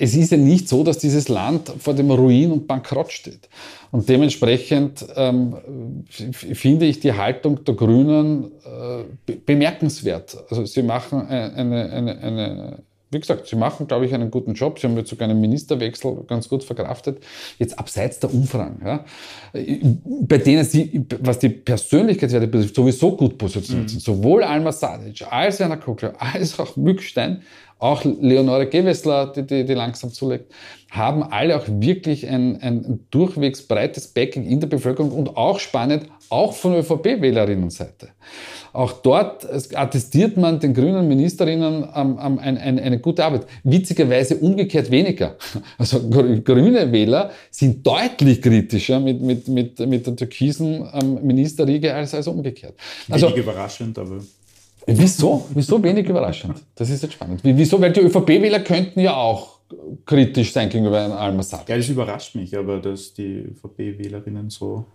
es 0.01 0.17
ist 0.17 0.31
ja 0.31 0.39
nicht 0.39 0.67
so, 0.67 0.83
dass 0.83 0.99
dieses 0.99 1.29
Land 1.29 1.71
vor 1.79 1.93
dem 1.93 2.11
Ruin 2.11 2.53
und 2.53 2.67
Bankrott 2.67 3.13
steht. 3.13 3.49
Und 3.91 4.09
dementsprechend 4.09 5.05
ähm, 5.15 5.57
finde 6.09 6.87
ich 6.87 7.01
die 7.01 7.13
Haltung 7.13 7.65
der 7.65 7.75
Grünen 7.75 8.51
äh, 8.65 9.35
bemerkenswert. 9.35 10.39
Also 10.49 10.65
sie 10.65 10.83
machen 10.83 11.27
eine, 11.29 11.91
eine, 11.91 12.19
eine, 12.19 12.83
wie 13.11 13.19
gesagt, 13.19 13.49
sie 13.49 13.57
machen, 13.57 13.89
glaube 13.89 14.07
ich, 14.07 14.15
einen 14.15 14.31
guten 14.31 14.55
Job. 14.55 14.79
Sie 14.79 14.87
haben 14.87 14.97
jetzt 14.97 15.11
sogar 15.11 15.29
einen 15.29 15.41
Ministerwechsel 15.41 16.25
ganz 16.29 16.49
gut 16.49 16.63
verkraftet. 16.63 17.19
Jetzt 17.59 17.79
abseits 17.79 18.21
der 18.21 18.33
Umfragen, 18.33 18.81
ja, 18.85 19.05
bei 20.23 20.39
denen 20.39 20.65
sie, 20.65 21.05
was 21.21 21.41
die 21.41 21.49
Persönlichkeitswerte 21.49 22.47
betrifft, 22.47 22.77
sowieso 22.77 23.17
gut 23.17 23.37
positioniert 23.37 23.87
mhm. 23.87 23.89
sind. 23.89 24.03
Sowohl 24.03 24.45
Alma 24.45 24.71
Sadic 24.71 25.25
als 25.29 25.59
Jana 25.59 25.77
Kokler 25.77 26.15
als 26.19 26.59
auch 26.61 26.77
Mückstein, 26.77 27.43
auch 27.81 28.05
Leonore 28.05 28.67
Gewessler, 28.67 29.33
die, 29.33 29.45
die, 29.45 29.65
die 29.65 29.75
langsam 29.75 30.13
zulegt, 30.13 30.53
haben 30.91 31.23
alle 31.23 31.57
auch 31.57 31.65
wirklich 31.67 32.29
ein, 32.29 32.61
ein 32.61 33.07
durchwegs 33.11 33.67
breites 33.67 34.09
Backing 34.09 34.45
in 34.45 34.61
der 34.61 34.69
Bevölkerung 34.69 35.11
und 35.11 35.37
auch 35.37 35.59
spannend, 35.59 36.07
auch 36.31 36.53
von 36.53 36.75
ÖVP-Wählerinnenseite. 36.75 38.11
Auch 38.73 38.93
dort 38.93 39.47
attestiert 39.75 40.37
man 40.37 40.61
den 40.61 40.73
grünen 40.73 41.09
Ministerinnen 41.09 41.89
ähm, 41.95 42.19
ähm, 42.23 42.39
eine, 42.39 42.61
eine, 42.61 42.83
eine 42.83 42.99
gute 43.01 43.25
Arbeit. 43.25 43.47
Witzigerweise 43.65 44.37
umgekehrt 44.37 44.91
weniger. 44.91 45.37
Also 45.79 46.09
grüne 46.09 46.93
Wähler 46.93 47.31
sind 47.51 47.87
deutlich 47.87 48.41
kritischer 48.41 49.01
mit, 49.01 49.21
mit, 49.21 49.49
mit, 49.49 49.79
mit 49.81 50.07
der 50.07 50.15
türkisen 50.15 50.89
ähm, 50.93 51.19
Ministerriege 51.23 51.95
als, 51.95 52.15
als 52.15 52.27
umgekehrt. 52.27 52.75
Also, 53.09 53.27
Wenig 53.29 53.39
überraschend, 53.39 53.99
aber... 53.99 54.21
Wieso? 54.87 55.47
Wieso 55.55 55.83
wenig 55.83 56.09
überraschend? 56.09 56.57
Das 56.75 56.91
ist 56.91 57.03
jetzt 57.03 57.13
spannend. 57.13 57.41
Wieso? 57.43 57.81
Weil 57.81 57.93
die 57.93 58.01
ÖVP-Wähler 58.01 58.61
könnten 58.61 59.01
ja 59.01 59.17
auch 59.17 59.61
kritisch 60.05 60.53
sein 60.53 60.69
gegenüber 60.69 61.01
einem 61.01 61.13
Al-Massad. 61.13 61.69
Ja, 61.69 61.77
das 61.77 61.89
überrascht 61.89 62.35
mich, 62.35 62.57
aber 62.57 62.79
dass 62.79 63.15
die 63.15 63.47
ÖVP-Wählerinnen 63.51 64.51
so 64.51 64.87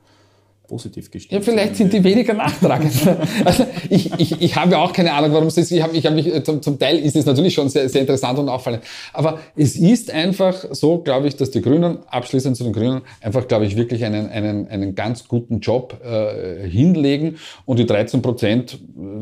positiv 0.68 1.12
gestimmt 1.12 1.34
Ja, 1.34 1.42
vielleicht 1.42 1.76
sind 1.76 1.92
die 1.94 2.04
weniger 2.04 2.34
nachtragend. 2.34 2.92
also 3.46 3.66
ich, 3.90 4.12
ich, 4.20 4.42
ich 4.42 4.56
habe 4.56 4.74
ja 4.74 4.78
auch 4.80 4.94
keine 4.94 5.14
Ahnung, 5.14 5.34
warum 5.34 5.48
es 5.48 5.58
ist. 5.58 5.72
Ich 5.72 5.82
habe, 5.82 5.96
ich 5.96 6.06
habe 6.06 6.16
mich, 6.16 6.44
zum, 6.44 6.62
zum 6.62 6.80
Teil 6.80 7.00
ist 7.00 7.16
es 7.16 7.26
natürlich 7.26 7.54
schon 7.54 7.70
sehr, 7.70 7.88
sehr 7.90 8.02
interessant 8.02 8.40
und 8.40 8.50
auffallend. 8.50 8.84
Aber 9.14 9.40
es 9.56 9.76
ist 9.76 10.12
einfach 10.12 10.66
so, 10.72 11.00
glaube 11.00 11.28
ich, 11.28 11.36
dass 11.36 11.52
die 11.52 11.62
Grünen, 11.62 12.00
abschließend 12.08 12.58
zu 12.58 12.64
den 12.64 12.74
Grünen, 12.74 13.02
einfach, 13.22 13.48
glaube 13.48 13.66
ich, 13.66 13.76
wirklich 13.76 14.04
einen, 14.06 14.30
einen, 14.30 14.68
einen 14.68 14.96
ganz 14.96 15.28
guten 15.28 15.60
Job 15.60 16.00
äh, 16.04 16.68
hinlegen 16.68 17.38
und 17.66 17.80
die 17.80 17.86
13 17.86 18.22
Prozent 18.22 18.80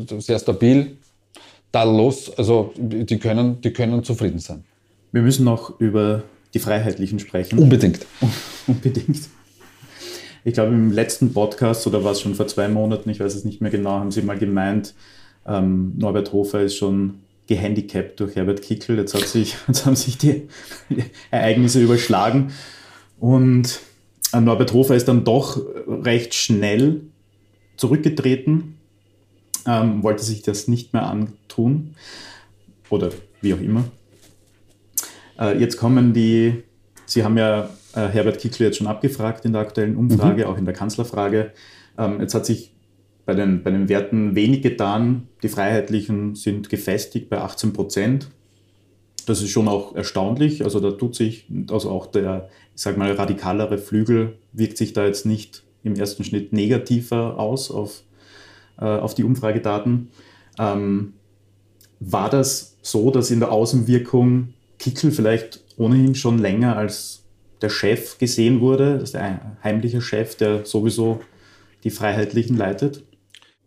äh, 0.08 0.20
sehr 0.20 0.38
stabil, 0.38 0.96
da 1.72 1.82
los, 1.82 2.32
also 2.38 2.72
die 2.76 3.18
können, 3.18 3.60
die 3.60 3.72
können 3.72 4.04
zufrieden 4.04 4.38
sein. 4.38 4.64
Wir 5.10 5.22
müssen 5.22 5.44
noch 5.44 5.80
über 5.80 6.22
die 6.54 6.60
Freiheitlichen 6.60 7.18
sprechen. 7.18 7.58
Unbedingt. 7.58 8.06
Unbedingt. 8.66 9.28
Ich 10.44 10.54
glaube, 10.54 10.74
im 10.74 10.92
letzten 10.92 11.32
Podcast 11.32 11.86
oder 11.86 12.04
war 12.04 12.12
es 12.12 12.20
schon 12.20 12.34
vor 12.34 12.46
zwei 12.46 12.68
Monaten, 12.68 13.08
ich 13.08 13.18
weiß 13.18 13.34
es 13.34 13.44
nicht 13.44 13.62
mehr 13.62 13.70
genau, 13.70 13.92
haben 13.92 14.10
Sie 14.10 14.20
mal 14.20 14.38
gemeint, 14.38 14.94
ähm, 15.46 15.94
Norbert 15.96 16.32
Hofer 16.32 16.62
ist 16.62 16.76
schon 16.76 17.20
gehandicapt 17.46 18.20
durch 18.20 18.36
Herbert 18.36 18.62
Kickl. 18.62 18.96
Jetzt, 18.96 19.14
hat 19.14 19.26
sich, 19.26 19.56
jetzt 19.68 19.86
haben 19.86 19.96
sich 19.96 20.18
die 20.18 20.48
Ereignisse 21.30 21.82
überschlagen 21.82 22.52
und 23.18 23.80
äh, 24.32 24.40
Norbert 24.40 24.72
Hofer 24.72 24.96
ist 24.96 25.08
dann 25.08 25.24
doch 25.24 25.60
recht 25.86 26.34
schnell 26.34 27.02
zurückgetreten, 27.76 28.78
ähm, 29.66 30.02
wollte 30.02 30.24
sich 30.24 30.42
das 30.42 30.68
nicht 30.68 30.92
mehr 30.92 31.06
antun 31.06 31.94
oder 32.90 33.10
wie 33.40 33.54
auch 33.54 33.60
immer. 33.60 33.84
Äh, 35.38 35.58
jetzt 35.58 35.76
kommen 35.76 36.12
die, 36.12 36.62
Sie 37.06 37.24
haben 37.24 37.36
ja 37.36 37.70
äh, 37.94 38.08
Herbert 38.08 38.38
Kickl 38.38 38.64
jetzt 38.64 38.78
schon 38.78 38.86
abgefragt 38.86 39.44
in 39.44 39.52
der 39.52 39.62
aktuellen 39.62 39.96
Umfrage, 39.96 40.44
mhm. 40.44 40.50
auch 40.50 40.58
in 40.58 40.64
der 40.64 40.74
Kanzlerfrage. 40.74 41.52
Ähm, 41.98 42.20
jetzt 42.20 42.34
hat 42.34 42.46
sich 42.46 42.72
bei 43.26 43.34
den, 43.34 43.62
bei 43.62 43.70
den 43.70 43.88
Werten 43.88 44.34
wenig 44.34 44.62
getan. 44.62 45.28
Die 45.42 45.48
Freiheitlichen 45.48 46.34
sind 46.34 46.68
gefestigt 46.68 47.30
bei 47.30 47.38
18 47.38 47.72
Prozent. 47.72 48.28
Das 49.26 49.40
ist 49.40 49.50
schon 49.50 49.68
auch 49.68 49.94
erstaunlich. 49.94 50.64
Also 50.64 50.80
da 50.80 50.90
tut 50.90 51.14
sich, 51.14 51.46
also 51.70 51.90
auch 51.90 52.06
der, 52.06 52.48
ich 52.74 52.82
sag 52.82 52.98
mal, 52.98 53.12
radikalere 53.12 53.78
Flügel 53.78 54.36
wirkt 54.52 54.76
sich 54.76 54.92
da 54.92 55.06
jetzt 55.06 55.24
nicht 55.24 55.62
im 55.82 55.94
ersten 55.94 56.24
Schnitt 56.24 56.52
negativer 56.52 57.38
aus 57.38 57.70
auf, 57.70 58.02
äh, 58.78 58.84
auf 58.84 59.14
die 59.14 59.24
Umfragedaten. 59.24 60.08
Ähm, 60.58 61.14
war 62.00 62.28
das 62.28 62.76
so, 62.82 63.10
dass 63.10 63.30
in 63.30 63.40
der 63.40 63.50
Außenwirkung 63.50 64.52
Kickel 64.78 65.10
vielleicht 65.10 65.63
ohnehin 65.76 66.14
schon 66.14 66.38
länger 66.38 66.76
als 66.76 67.24
der 67.60 67.70
Chef 67.70 68.18
gesehen 68.18 68.60
wurde, 68.60 68.94
das 68.94 69.04
ist 69.04 69.14
der 69.14 69.56
heimliche 69.62 70.00
Chef, 70.00 70.36
der 70.36 70.64
sowieso 70.64 71.20
die 71.82 71.90
Freiheitlichen 71.90 72.56
leitet? 72.56 73.04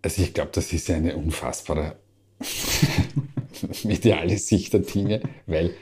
Also 0.02 0.22
ich 0.22 0.34
glaube, 0.34 0.52
das 0.54 0.72
ist 0.74 0.90
eine 0.90 1.16
unfassbare 1.16 1.96
mediale 3.84 4.38
Sicht 4.38 4.74
der 4.74 4.82
Dinge, 4.82 5.22
weil 5.46 5.74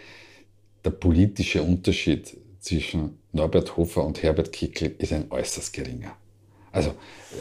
der 0.83 0.91
politische 0.91 1.63
Unterschied 1.63 2.38
zwischen 2.59 3.19
Norbert 3.31 3.75
Hofer 3.77 4.05
und 4.05 4.23
Herbert 4.23 4.51
Kickl 4.51 4.95
ist 4.97 5.13
ein 5.13 5.29
äußerst 5.29 5.73
geringer. 5.73 6.15
Also 6.71 6.93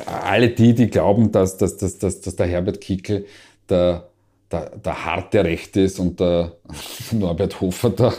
alle 0.06 0.50
die, 0.50 0.74
die 0.74 0.88
glauben, 0.88 1.32
dass, 1.32 1.56
dass, 1.56 1.76
dass, 1.76 1.98
dass, 1.98 2.20
dass 2.20 2.36
der 2.36 2.46
Herbert 2.46 2.80
Kickl 2.80 3.26
der 3.68 4.10
der, 4.50 4.70
der 4.76 5.04
harte 5.04 5.44
Rechte 5.44 5.80
ist 5.80 5.98
und 5.98 6.20
der 6.20 6.52
Norbert 7.12 7.61
Hofer, 7.61 7.90
der, 7.90 8.12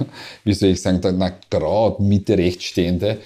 wie 0.44 0.54
soll 0.54 0.70
ich 0.70 0.82
sagen, 0.82 1.02
der 1.02 1.12
na, 1.12 1.32
grau 1.50 1.98
Mitte 2.00 2.38
rechts 2.38 2.66
stehende. 2.66 3.20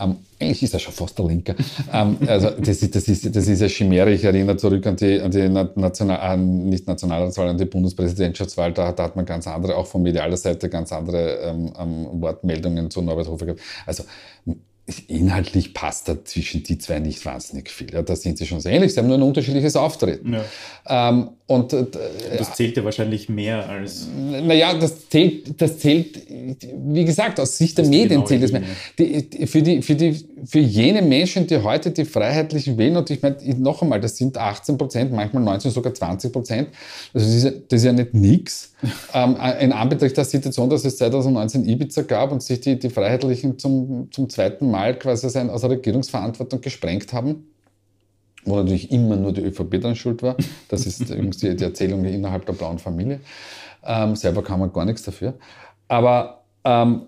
Ähm, 0.00 0.16
eigentlich 0.40 0.62
ist 0.62 0.74
er 0.74 0.80
schon 0.80 0.92
fast 0.92 1.18
der 1.18 1.26
Linke. 1.26 1.56
ähm, 1.92 2.16
also 2.26 2.50
das 2.50 2.82
ist, 2.82 2.94
das, 2.94 3.08
ist, 3.08 3.34
das 3.34 3.46
ist 3.46 3.60
eine 3.60 3.70
Chimäre. 3.70 4.12
Ich 4.12 4.24
erinnere 4.24 4.56
zurück 4.56 4.86
an 4.86 4.96
die, 4.96 5.20
an 5.20 5.30
die 5.30 5.48
National, 5.48 6.34
äh, 6.34 6.36
nicht 6.36 6.86
Nationalratswahl, 6.86 7.48
an 7.48 7.58
die 7.58 7.64
Bundespräsidentschaftswahl. 7.64 8.72
Da, 8.72 8.92
da, 8.92 9.04
hat 9.04 9.16
man 9.16 9.24
ganz 9.24 9.46
andere, 9.46 9.76
auch 9.76 9.86
von 9.86 10.02
medialer 10.02 10.36
Seite, 10.36 10.68
ganz 10.68 10.92
andere 10.92 11.38
ähm, 11.40 11.72
ähm 11.78 12.08
Wortmeldungen 12.20 12.90
zu 12.90 13.02
Norbert 13.02 13.28
Hofer 13.28 13.46
gehabt. 13.46 13.60
Also 13.86 14.04
inhaltlich 15.06 15.74
passt 15.74 16.08
da 16.08 16.24
zwischen 16.24 16.64
die 16.64 16.76
zwei 16.76 16.98
nicht 16.98 17.24
wahnsinnig 17.24 17.70
viel. 17.70 17.92
Ja, 17.92 18.02
da 18.02 18.16
sind 18.16 18.38
sie 18.38 18.46
schon 18.46 18.60
sehr 18.60 18.72
ähnlich, 18.72 18.92
sie 18.92 19.00
haben 19.00 19.06
nur 19.06 19.16
ein 19.16 19.22
unterschiedliches 19.22 19.76
Auftreten. 19.76 20.34
Ja. 20.34 21.08
Ähm, 21.10 21.28
und, 21.46 21.72
äh, 21.72 21.86
das 22.38 22.54
zählt 22.54 22.76
ja 22.76 22.84
wahrscheinlich 22.84 23.28
mehr 23.28 23.68
als. 23.68 24.08
Naja, 24.16 24.74
das 24.74 25.08
zählt, 25.08 25.60
das 25.60 25.78
zählt, 25.78 26.18
wie 26.28 27.04
gesagt, 27.04 27.38
aus 27.38 27.58
Sicht 27.58 27.78
der 27.78 27.86
Medien 27.86 28.26
zählt 28.26 28.42
es 28.42 28.52
mehr. 28.52 28.62
Die, 28.98 29.28
die, 29.28 29.46
für, 29.46 29.62
die, 29.62 29.82
für, 29.82 29.94
die, 29.94 30.24
für 30.44 30.58
jene 30.58 31.02
Menschen, 31.02 31.46
die 31.46 31.58
heute 31.58 31.90
die 31.90 32.04
Freiheitlichen 32.04 32.76
wählen, 32.78 32.96
und 32.96 33.10
ich 33.10 33.22
meine, 33.22 33.36
noch 33.58 33.82
einmal, 33.82 34.00
das 34.00 34.16
sind 34.16 34.36
18 34.36 34.78
Prozent, 34.78 35.12
manchmal 35.12 35.42
19, 35.42 35.70
sogar 35.70 35.94
20 35.94 36.32
Prozent, 36.32 36.68
also 37.12 37.26
das 37.26 37.36
ist, 37.36 37.44
ja, 37.44 37.50
das 37.50 37.80
ist 37.80 37.84
ja 37.84 37.92
nicht 37.92 38.14
nichts. 38.14 38.72
ähm, 39.14 39.36
in 39.60 39.72
Anbetracht 39.72 40.16
der 40.16 40.24
Situation, 40.24 40.68
dass 40.68 40.84
es 40.84 40.96
2019 40.96 41.68
Ibiza 41.68 42.02
gab 42.02 42.32
und 42.32 42.42
sich 42.42 42.60
die, 42.60 42.78
die 42.78 42.90
Freiheitlichen 42.90 43.58
zum, 43.58 44.08
zum 44.10 44.28
zweiten 44.28 44.70
Mal 44.70 44.81
quasi 45.00 45.28
sein, 45.30 45.50
aus 45.50 45.62
der 45.62 45.70
Regierungsverantwortung 45.70 46.60
gesprengt 46.60 47.12
haben 47.12 47.46
wo 48.44 48.56
natürlich 48.56 48.90
immer 48.90 49.16
nur 49.16 49.32
die 49.32 49.42
ÖVP 49.42 49.80
dann 49.80 49.96
schuld 49.96 50.22
war. 50.22 50.36
Das 50.68 50.86
ist 50.86 51.00
übrigens 51.10 51.38
die, 51.38 51.54
die 51.54 51.64
Erzählung 51.64 52.04
innerhalb 52.04 52.46
der 52.46 52.54
blauen 52.54 52.78
Familie. 52.78 53.20
Ähm, 53.84 54.16
selber 54.16 54.42
kann 54.42 54.60
man 54.60 54.72
gar 54.72 54.84
nichts 54.84 55.02
dafür. 55.02 55.34
Aber 55.88 56.44
ähm, 56.64 57.02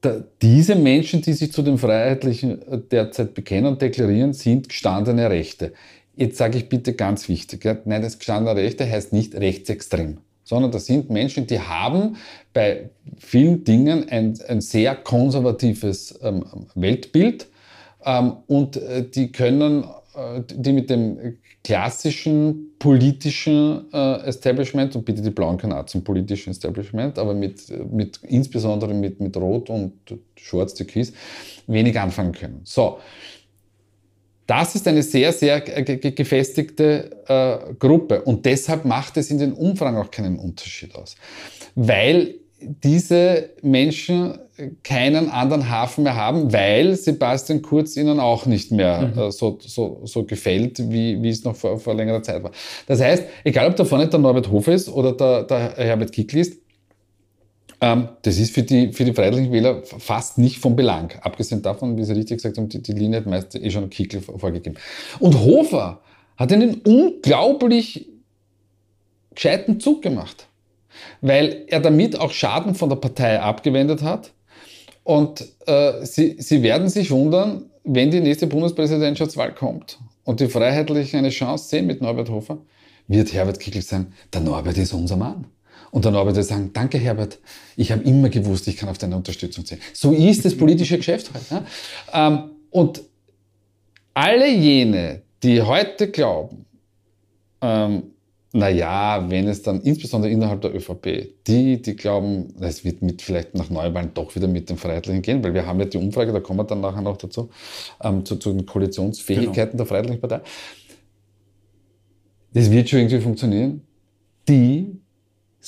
da, 0.00 0.22
diese 0.42 0.74
Menschen, 0.74 1.22
die 1.22 1.32
sich 1.32 1.52
zu 1.52 1.62
den 1.62 1.78
Freiheitlichen 1.78 2.60
derzeit 2.90 3.34
bekennen 3.34 3.72
und 3.72 3.82
deklarieren, 3.82 4.32
sind 4.32 4.68
gestandene 4.68 5.30
Rechte. 5.30 5.72
Jetzt 6.16 6.38
sage 6.38 6.58
ich 6.58 6.68
bitte 6.68 6.94
ganz 6.94 7.28
wichtig, 7.28 7.64
ja, 7.64 7.76
nein, 7.84 8.02
das 8.02 8.18
gestandene 8.18 8.60
Rechte 8.60 8.90
heißt 8.90 9.12
nicht 9.12 9.36
rechtsextrem, 9.36 10.18
sondern 10.48 10.72
das 10.72 10.86
sind 10.86 11.10
Menschen, 11.10 11.46
die 11.46 11.60
haben 11.60 12.16
bei 12.54 12.88
vielen 13.18 13.64
Dingen 13.64 14.08
ein, 14.08 14.38
ein 14.48 14.62
sehr 14.62 14.96
konservatives 14.96 16.18
ähm, 16.22 16.42
Weltbild 16.74 17.48
ähm, 18.02 18.32
und 18.46 18.78
äh, 18.78 19.06
die 19.06 19.30
können 19.30 19.84
äh, 20.14 20.40
die 20.48 20.72
mit 20.72 20.88
dem 20.88 21.36
klassischen 21.62 22.70
politischen 22.78 23.92
äh, 23.92 24.26
Establishment, 24.26 24.96
und 24.96 25.04
bitte 25.04 25.20
die 25.20 25.28
blauen 25.28 25.60
Art 25.70 25.90
zum 25.90 26.02
politischen 26.02 26.50
Establishment, 26.50 27.18
aber 27.18 27.34
mit, 27.34 27.70
mit, 27.92 28.18
insbesondere 28.22 28.94
mit, 28.94 29.20
mit 29.20 29.36
Rot 29.36 29.68
und 29.68 29.92
Schwarz, 30.36 30.72
Türkis, 30.72 31.12
wenig 31.66 32.00
anfangen 32.00 32.32
können. 32.32 32.62
So, 32.64 33.00
das 34.48 34.74
ist 34.74 34.88
eine 34.88 35.02
sehr, 35.02 35.32
sehr 35.32 35.60
gefestigte 35.60 37.10
äh, 37.28 37.74
Gruppe 37.74 38.22
und 38.22 38.46
deshalb 38.46 38.86
macht 38.86 39.18
es 39.18 39.30
in 39.30 39.38
den 39.38 39.52
Umfragen 39.52 39.98
auch 39.98 40.10
keinen 40.10 40.38
Unterschied 40.38 40.94
aus. 40.94 41.16
Weil 41.74 42.34
diese 42.60 43.50
Menschen 43.62 44.38
keinen 44.82 45.30
anderen 45.30 45.68
Hafen 45.68 46.02
mehr 46.02 46.16
haben, 46.16 46.52
weil 46.52 46.96
Sebastian 46.96 47.62
Kurz 47.62 47.96
ihnen 47.96 48.18
auch 48.18 48.46
nicht 48.46 48.72
mehr 48.72 49.12
mhm. 49.14 49.18
äh, 49.20 49.30
so, 49.30 49.58
so, 49.60 50.00
so 50.04 50.24
gefällt, 50.24 50.78
wie, 50.90 51.22
wie 51.22 51.28
es 51.28 51.44
noch 51.44 51.54
vor, 51.54 51.78
vor 51.78 51.94
längerer 51.94 52.22
Zeit 52.22 52.42
war. 52.42 52.50
Das 52.86 53.00
heißt, 53.00 53.24
egal 53.44 53.68
ob 53.68 53.76
da 53.76 53.84
vorne 53.84 54.08
der 54.08 54.18
Norbert 54.18 54.50
Hofer 54.50 54.72
ist 54.72 54.88
oder 54.88 55.12
der, 55.12 55.44
der 55.44 55.74
Herbert 55.76 56.10
Kickl 56.10 56.38
ist, 56.38 56.58
das 57.80 58.38
ist 58.38 58.54
für 58.54 58.62
die, 58.62 58.92
für 58.92 59.04
die 59.04 59.12
freiheitlichen 59.12 59.52
Wähler 59.52 59.82
fast 59.84 60.38
nicht 60.38 60.58
von 60.58 60.74
Belang. 60.74 61.12
Abgesehen 61.20 61.62
davon, 61.62 61.96
wie 61.96 62.04
Sie 62.04 62.12
richtig 62.12 62.38
gesagt 62.38 62.58
haben, 62.58 62.68
die, 62.68 62.82
die 62.82 62.92
Linie 62.92 63.20
hat 63.20 63.26
meist 63.26 63.54
eh 63.54 63.70
schon 63.70 63.88
Kickl 63.88 64.20
vorgegeben. 64.20 64.76
Und 65.20 65.38
Hofer 65.40 66.00
hat 66.36 66.52
einen 66.52 66.80
unglaublich 66.82 68.08
gescheiten 69.34 69.78
Zug 69.80 70.02
gemacht. 70.02 70.48
weil 71.20 71.64
er 71.68 71.80
damit 71.80 72.18
auch 72.18 72.30
Schaden 72.32 72.74
von 72.74 72.88
der 72.88 72.96
Partei 72.96 73.40
abgewendet 73.40 74.02
hat. 74.02 74.32
Und 75.04 75.46
äh, 75.66 76.04
sie, 76.04 76.36
sie 76.38 76.62
werden 76.62 76.88
sich 76.88 77.10
wundern, 77.10 77.64
wenn 77.84 78.10
die 78.10 78.20
nächste 78.20 78.46
Bundespräsidentschaftswahl 78.46 79.54
kommt 79.54 79.98
und 80.24 80.40
die 80.40 80.48
Freiheitlichen 80.48 81.20
eine 81.20 81.30
Chance 81.30 81.68
sehen 81.68 81.86
mit 81.86 82.02
Norbert 82.02 82.28
Hofer, 82.28 82.58
wird 83.06 83.32
Herbert 83.32 83.58
Kickl 83.58 83.80
sagen, 83.80 84.12
der 84.32 84.42
Norbert 84.42 84.76
ist 84.76 84.92
unser 84.92 85.16
Mann. 85.16 85.46
Und 85.90 86.04
der 86.04 86.12
Norbert 86.12 86.36
wird 86.36 86.46
sagen, 86.46 86.70
danke 86.72 86.98
Herbert, 86.98 87.38
ich 87.76 87.92
habe 87.92 88.02
immer 88.02 88.28
gewusst, 88.28 88.68
ich 88.68 88.76
kann 88.76 88.88
auf 88.88 88.98
deine 88.98 89.16
Unterstützung 89.16 89.64
zählen. 89.64 89.80
So 89.92 90.12
ist 90.12 90.44
das 90.44 90.56
politische 90.56 90.96
Geschäft 90.96 91.30
halt. 91.32 91.50
Ja? 91.50 91.64
Ähm, 92.12 92.50
und 92.70 93.02
alle 94.14 94.50
jene, 94.50 95.22
die 95.42 95.62
heute 95.62 96.10
glauben, 96.10 96.66
ähm, 97.60 98.02
naja, 98.52 99.26
wenn 99.28 99.46
es 99.46 99.62
dann 99.62 99.82
insbesondere 99.82 100.32
innerhalb 100.32 100.62
der 100.62 100.74
ÖVP, 100.74 101.34
die, 101.46 101.82
die 101.82 101.96
glauben, 101.96 102.54
es 102.60 102.84
wird 102.84 103.02
mit 103.02 103.20
vielleicht 103.20 103.54
nach 103.54 103.68
Neuwahlen 103.68 104.12
doch 104.14 104.34
wieder 104.34 104.48
mit 104.48 104.70
den 104.70 104.78
Freiheitlichen 104.78 105.20
gehen, 105.22 105.44
weil 105.44 105.52
wir 105.52 105.66
haben 105.66 105.78
ja 105.80 105.86
die 105.86 105.98
Umfrage, 105.98 106.32
da 106.32 106.40
kommen 106.40 106.58
wir 106.60 106.64
dann 106.64 106.80
nachher 106.80 107.02
noch 107.02 107.18
dazu, 107.18 107.50
ähm, 108.02 108.24
zu, 108.24 108.36
zu, 108.36 108.52
den 108.52 108.64
Koalitionsfähigkeiten 108.64 109.72
genau. 109.72 109.76
der 109.76 109.86
Freiheitlichen 109.86 110.20
Partei. 110.20 110.40
Das 112.54 112.70
wird 112.70 112.88
schon 112.88 113.00
irgendwie 113.00 113.20
funktionieren. 113.20 113.82
Die 114.48 114.98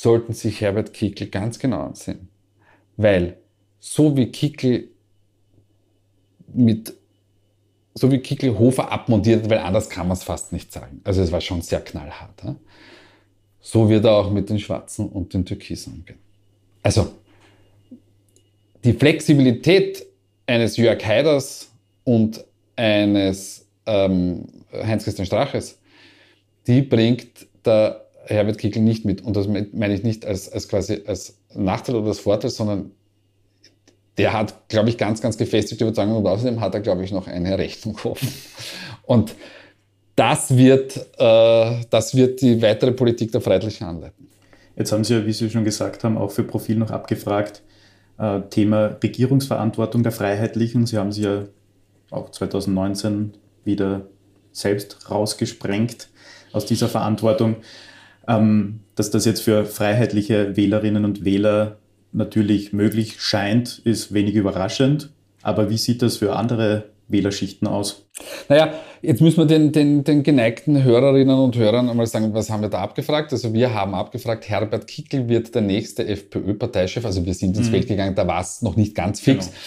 sollten 0.01 0.33
sich 0.33 0.61
Herbert 0.61 0.95
Kickl 0.95 1.27
ganz 1.27 1.59
genau 1.59 1.83
ansehen. 1.83 2.29
Weil 2.97 3.37
so 3.79 4.17
wie 4.17 4.31
Kickl 4.31 4.89
mit 6.53 6.95
so 7.95 8.11
wie 8.11 8.19
Kickl 8.19 8.59
Hofer 8.59 8.91
abmontiert, 8.91 9.51
weil 9.51 9.59
anders 9.59 9.91
kann 9.91 10.07
man 10.09 10.17
es 10.17 10.23
fast 10.23 10.53
nicht 10.53 10.73
sagen. 10.73 11.01
Also 11.05 11.23
es 11.23 11.33
war 11.33 11.41
schon 11.41 11.61
sehr 11.61 11.81
knallhart. 11.81 12.43
Ja? 12.43 12.57
So 13.61 13.89
wird 13.91 14.05
er 14.05 14.13
auch 14.13 14.31
mit 14.31 14.49
den 14.49 14.59
Schwarzen 14.59 15.09
und 15.09 15.35
den 15.35 15.45
Türkisen 15.45 15.95
umgehen. 15.95 16.19
Also 16.83 17.13
die 18.85 18.93
Flexibilität 18.93 20.07
eines 20.47 20.77
Jörg 20.77 21.05
Haiders 21.05 21.71
und 22.05 22.43
eines 22.77 23.67
ähm, 23.85 24.47
Heinz-Christian 24.73 25.27
Straches, 25.27 25.79
die 26.67 26.81
bringt 26.81 27.47
der 27.65 28.10
Herbert 28.25 28.59
Kickl 28.59 28.81
nicht 28.81 29.05
mit. 29.05 29.23
Und 29.23 29.37
das 29.37 29.49
meine 29.49 29.95
ich 29.95 30.03
nicht 30.03 30.27
als, 30.27 30.51
als 30.51 30.69
quasi 30.69 31.03
als 31.07 31.39
Nachteil 31.55 31.97
oder 31.97 32.09
als 32.09 32.21
Vorteil, 32.21 32.51
sondern 32.51 32.93
der 34.19 34.33
hat, 34.33 34.69
glaube 34.69 34.89
ich, 34.91 34.99
ganz, 34.99 35.21
ganz 35.21 35.39
gefestigte 35.39 35.85
Überzeugung 35.85 36.17
und 36.17 36.27
außerdem 36.27 36.61
hat 36.61 36.75
er, 36.75 36.81
glaube 36.81 37.05
ich, 37.05 37.13
noch 37.13 37.27
eine 37.27 37.57
Rechnung 37.57 37.99
offen. 38.05 38.29
Und 39.05 39.35
das 40.17 40.57
wird, 40.57 40.97
äh, 41.19 41.81
das 41.89 42.15
wird 42.15 42.43
die 42.43 42.61
weitere 42.61 42.93
Politik 42.93 43.33
der 43.33 43.41
Freiheitlichen 43.41 43.87
anleiten. 43.87 44.29
Jetzt 44.77 44.93
haben 44.93 45.05
Sie 45.05 45.15
ja, 45.15 45.27
wie 45.27 45.33
Sie 45.33 45.49
schon 45.49 45.65
gesagt 45.65 46.05
haben, 46.05 46.19
auch 46.19 46.31
für 46.31 46.45
Profil 46.45 46.77
noch 46.77 46.91
abgefragt, 46.91 47.63
äh, 48.19 48.43
Thema 48.51 48.99
Regierungsverantwortung 49.03 50.03
der 50.03 50.13
Freiheitlichen. 50.13 50.87
Sie 50.87 50.99
haben 50.99 51.13
sie 51.13 51.23
ja 51.23 51.45
auch 52.11 52.31
2019 52.31 53.33
wieder 53.65 54.07
selbst 54.53 55.11
rausgesprengt 55.11 56.09
aus 56.53 56.67
dieser 56.67 56.89
Verantwortung. 56.89 57.57
Ähm, 58.31 58.81
dass 58.95 59.11
das 59.11 59.25
jetzt 59.25 59.41
für 59.41 59.65
freiheitliche 59.65 60.57
Wählerinnen 60.57 61.05
und 61.05 61.25
Wähler 61.25 61.79
natürlich 62.13 62.73
möglich 62.73 63.21
scheint, 63.21 63.81
ist 63.85 64.13
wenig 64.13 64.35
überraschend. 64.35 65.11
Aber 65.43 65.71
wie 65.71 65.79
sieht 65.79 66.03
das 66.03 66.19
für 66.19 66.37
andere 66.37 66.85
Wählerschichten 67.09 67.67
aus? 67.67 68.07
Naja, 68.49 68.75
jetzt 69.03 69.21
müssen 69.21 69.39
wir 69.39 69.47
den, 69.47 69.73
den, 69.73 70.05
den 70.05 70.23
geneigten 70.23 70.85
Hörerinnen 70.85 71.39
und 71.39 71.57
Hörern 71.57 71.89
einmal 71.89 72.07
sagen, 72.07 72.35
was 72.35 72.51
haben 72.51 72.63
wir 72.63 72.69
da 72.69 72.81
abgefragt? 72.81 73.33
Also 73.33 73.53
wir 73.53 73.75
haben 73.75 73.95
abgefragt, 73.95 74.49
Herbert 74.49 74.87
Kickel 74.87 75.29
wird 75.29 75.55
der 75.55 75.63
nächste 75.63 76.07
FPÖ-Parteichef. 76.07 77.05
Also 77.05 77.25
wir 77.25 77.35
sind 77.35 77.57
ins 77.57 77.69
mhm. 77.69 77.73
Feld 77.73 77.89
gegangen, 77.89 78.15
da 78.15 78.27
war 78.27 78.41
es 78.41 78.63
noch 78.63 78.77
nicht 78.77 78.95
ganz 78.95 79.21
fix. 79.21 79.47
Genau. 79.47 79.59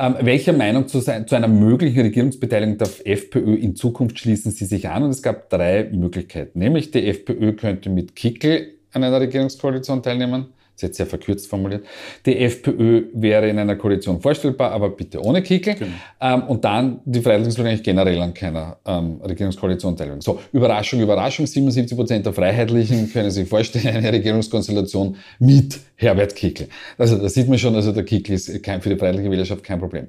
Ähm, 0.00 0.14
welcher 0.20 0.52
Meinung 0.52 0.86
zu, 0.86 1.00
sein, 1.00 1.26
zu 1.26 1.34
einer 1.34 1.48
möglichen 1.48 2.00
Regierungsbeteiligung 2.00 2.78
der 2.78 2.88
FPÖ 3.04 3.56
in 3.56 3.74
Zukunft 3.74 4.20
schließen 4.20 4.52
Sie 4.52 4.64
sich 4.64 4.88
an? 4.88 5.02
Und 5.02 5.10
es 5.10 5.22
gab 5.22 5.50
drei 5.50 5.90
Möglichkeiten. 5.92 6.60
Nämlich 6.60 6.92
die 6.92 7.04
FPÖ 7.08 7.54
könnte 7.54 7.90
mit 7.90 8.14
Kickel 8.14 8.74
an 8.92 9.02
einer 9.02 9.20
Regierungskoalition 9.20 10.02
teilnehmen 10.04 10.46
ist 10.78 10.82
jetzt 10.82 10.96
sehr 10.96 11.06
verkürzt 11.06 11.48
formuliert. 11.48 11.84
Die 12.24 12.38
FPÖ 12.38 13.06
wäre 13.12 13.48
in 13.48 13.58
einer 13.58 13.74
Koalition 13.74 14.20
vorstellbar, 14.20 14.70
aber 14.70 14.90
bitte 14.90 15.20
ohne 15.20 15.42
Kickel. 15.42 15.74
Genau. 15.74 15.90
Ähm, 16.20 16.42
und 16.44 16.64
dann 16.64 17.00
die 17.04 17.20
Freiheitlichen 17.20 17.66
eigentlich 17.66 17.82
generell 17.82 18.20
an 18.22 18.32
keiner 18.32 18.78
ähm, 18.86 19.20
Regierungskoalition 19.20 19.96
teilnehmen. 19.96 20.20
So, 20.20 20.40
Überraschung, 20.52 21.00
Überraschung, 21.00 21.46
77 21.46 21.96
Prozent 21.96 22.26
der 22.26 22.32
Freiheitlichen 22.32 23.12
können 23.12 23.30
sich 23.30 23.48
vorstellen, 23.48 23.96
eine 23.96 24.12
Regierungskonstellation 24.12 25.16
mit 25.40 25.80
Herbert 25.96 26.36
Kickel. 26.36 26.68
Also 26.96 27.18
da 27.18 27.28
sieht 27.28 27.48
man 27.48 27.58
schon, 27.58 27.74
also 27.74 27.90
der 27.90 28.04
Kickel 28.04 28.36
ist 28.36 28.62
kein, 28.62 28.80
für 28.80 28.90
die 28.90 28.96
Freiheitliche 28.96 29.30
Wählerschaft 29.30 29.64
kein 29.64 29.80
Problem. 29.80 30.06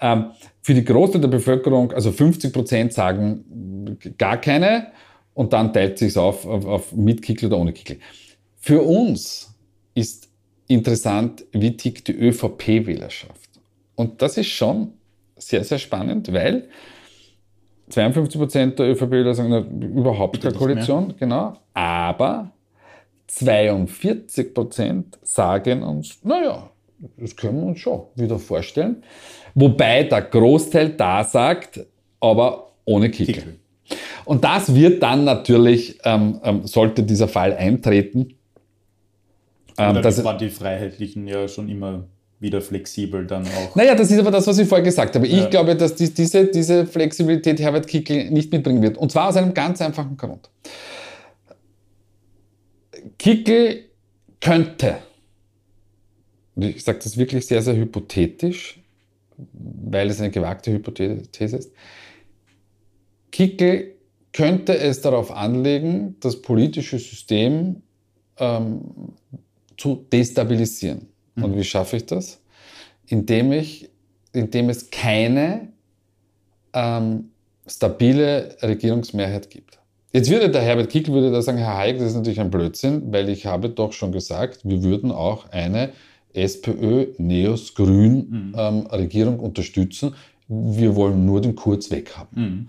Ähm, 0.00 0.26
für 0.62 0.74
die 0.74 0.84
Großteil 0.84 1.20
der 1.20 1.28
Bevölkerung, 1.28 1.92
also 1.92 2.10
50 2.10 2.52
Prozent 2.52 2.92
sagen 2.92 3.96
gar 4.18 4.38
keine 4.40 4.88
und 5.34 5.52
dann 5.52 5.72
teilt 5.72 5.98
sich 5.98 6.16
auf, 6.16 6.44
auf, 6.44 6.66
auf 6.66 6.92
mit 6.92 7.22
Kickel 7.22 7.46
oder 7.46 7.58
ohne 7.58 7.72
Kickel. 7.72 7.98
Für 8.56 8.82
uns 8.82 9.54
ist 9.98 10.28
interessant, 10.68 11.44
wie 11.52 11.76
tickt 11.76 12.08
die 12.08 12.12
ÖVP-Wählerschaft. 12.12 13.50
Und 13.96 14.22
das 14.22 14.36
ist 14.36 14.48
schon 14.48 14.92
sehr, 15.36 15.64
sehr 15.64 15.78
spannend, 15.78 16.32
weil 16.32 16.68
52 17.90 18.38
Prozent 18.38 18.78
der 18.78 18.90
ÖVP-Wähler 18.90 19.34
sagen, 19.34 19.82
überhaupt 19.82 20.40
keine 20.40 20.54
Koalition, 20.54 21.14
genau. 21.18 21.56
Aber 21.74 22.52
42 23.26 24.54
Prozent 24.54 25.18
sagen 25.22 25.82
uns, 25.82 26.18
naja, 26.22 26.70
das 27.16 27.34
können 27.34 27.60
wir 27.60 27.66
uns 27.68 27.80
schon 27.80 28.02
wieder 28.14 28.38
vorstellen. 28.38 29.02
Wobei 29.54 30.04
der 30.04 30.22
Großteil 30.22 30.90
da 30.90 31.24
sagt, 31.24 31.80
aber 32.20 32.72
ohne 32.84 33.10
Kickel. 33.10 33.58
Und 34.24 34.44
das 34.44 34.74
wird 34.74 35.02
dann 35.02 35.24
natürlich, 35.24 35.98
ähm, 36.04 36.40
ähm, 36.42 36.66
sollte 36.66 37.02
dieser 37.02 37.28
Fall 37.28 37.54
eintreten, 37.54 38.34
ähm, 39.78 40.02
das 40.02 40.22
waren 40.24 40.38
die 40.38 40.50
Freiheitlichen 40.50 41.26
ja 41.26 41.48
schon 41.48 41.68
immer 41.68 42.04
wieder 42.40 42.60
flexibel 42.60 43.26
dann 43.26 43.44
auch. 43.46 43.74
Naja, 43.74 43.94
das 43.94 44.10
ist 44.10 44.18
aber 44.18 44.30
das, 44.30 44.46
was 44.46 44.58
ich 44.58 44.68
vorher 44.68 44.84
gesagt 44.84 45.14
habe. 45.16 45.26
Ich 45.26 45.32
ja. 45.34 45.48
glaube, 45.48 45.74
dass 45.74 45.94
die, 45.94 46.12
diese, 46.12 46.46
diese 46.46 46.86
Flexibilität 46.86 47.58
Herbert 47.60 47.86
Kickl 47.88 48.30
nicht 48.30 48.52
mitbringen 48.52 48.82
wird. 48.82 48.96
Und 48.96 49.10
zwar 49.10 49.28
aus 49.28 49.36
einem 49.36 49.54
ganz 49.54 49.80
einfachen 49.80 50.16
Grund. 50.16 50.48
Kickl 53.18 53.84
könnte, 54.40 54.98
und 56.54 56.62
ich 56.62 56.84
sage 56.84 57.00
das 57.02 57.16
wirklich 57.16 57.46
sehr, 57.46 57.62
sehr 57.62 57.76
hypothetisch, 57.76 58.80
weil 59.36 60.08
es 60.08 60.20
eine 60.20 60.30
gewagte 60.30 60.72
Hypothese 60.72 61.56
ist, 61.56 61.72
Kickl 63.32 63.94
könnte 64.32 64.76
es 64.78 65.00
darauf 65.00 65.32
anlegen, 65.32 66.16
das 66.20 66.40
politische 66.42 66.98
System 66.98 67.82
ähm, 68.38 68.80
zu 69.78 70.04
destabilisieren. 70.12 71.08
Mhm. 71.34 71.44
Und 71.44 71.56
wie 71.56 71.64
schaffe 71.64 71.96
ich 71.96 72.04
das? 72.04 72.40
Indem, 73.06 73.52
ich, 73.52 73.88
indem 74.32 74.68
es 74.68 74.90
keine 74.90 75.68
ähm, 76.74 77.30
stabile 77.66 78.56
Regierungsmehrheit 78.60 79.48
gibt. 79.48 79.78
Jetzt 80.12 80.30
würde 80.30 80.50
der 80.50 80.62
Herbert 80.62 80.90
Kickl 80.90 81.12
würde 81.12 81.30
da 81.30 81.40
sagen, 81.40 81.58
Herr 81.58 81.76
Hayek, 81.76 81.98
das 81.98 82.08
ist 82.08 82.16
natürlich 82.16 82.40
ein 82.40 82.50
Blödsinn, 82.50 83.12
weil 83.12 83.28
ich 83.28 83.46
habe 83.46 83.70
doch 83.70 83.92
schon 83.92 84.12
gesagt, 84.12 84.60
wir 84.64 84.82
würden 84.82 85.12
auch 85.12 85.50
eine 85.50 85.90
SPÖ, 86.32 87.08
Neos, 87.18 87.74
Grün 87.74 88.28
mhm. 88.28 88.54
ähm, 88.56 88.86
Regierung 88.86 89.38
unterstützen. 89.40 90.14
Wir 90.48 90.96
wollen 90.96 91.26
nur 91.26 91.40
den 91.40 91.54
Kurz 91.54 91.90
weghaben. 91.90 92.42
Mhm. 92.42 92.68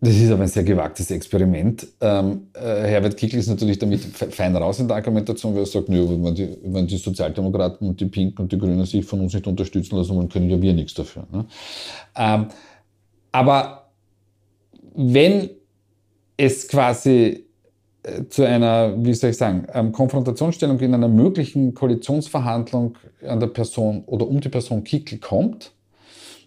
Das 0.00 0.14
ist 0.14 0.30
aber 0.30 0.42
ein 0.42 0.48
sehr 0.48 0.62
gewagtes 0.62 1.10
Experiment. 1.10 1.86
Ähm, 2.00 2.48
äh, 2.54 2.60
Herbert 2.60 3.16
Kickl 3.16 3.36
ist 3.36 3.48
natürlich 3.48 3.78
damit 3.78 4.00
fein 4.00 4.54
raus 4.54 4.78
in 4.78 4.86
der 4.86 4.96
Argumentation, 4.96 5.54
weil 5.54 5.62
er 5.62 5.66
sagt, 5.66 5.88
nö, 5.88 6.06
wenn, 6.08 6.34
die, 6.34 6.56
wenn 6.62 6.86
die 6.86 6.96
Sozialdemokraten 6.96 7.88
und 7.88 8.00
die 8.00 8.06
Pinken 8.06 8.42
und 8.42 8.52
die 8.52 8.58
Grünen 8.58 8.84
sich 8.86 9.04
von 9.04 9.20
uns 9.20 9.34
nicht 9.34 9.46
unterstützen 9.46 9.96
lassen 9.96 10.14
wollen, 10.14 10.28
können 10.28 10.48
ja 10.48 10.60
wir 10.62 10.72
nichts 10.72 10.94
dafür. 10.94 11.26
Ne? 11.32 11.46
Ähm, 12.16 12.46
aber 13.32 13.90
wenn 14.94 15.50
es 16.36 16.68
quasi 16.68 17.44
äh, 18.04 18.24
zu 18.28 18.44
einer, 18.44 18.94
wie 19.04 19.14
soll 19.14 19.30
ich 19.30 19.36
sagen, 19.36 19.66
ähm, 19.72 19.90
Konfrontationsstellung 19.90 20.78
in 20.78 20.94
einer 20.94 21.08
möglichen 21.08 21.74
Koalitionsverhandlung 21.74 22.96
an 23.26 23.40
der 23.40 23.48
Person 23.48 24.04
oder 24.06 24.28
um 24.28 24.40
die 24.40 24.48
Person 24.48 24.84
Kickl 24.84 25.18
kommt, 25.18 25.72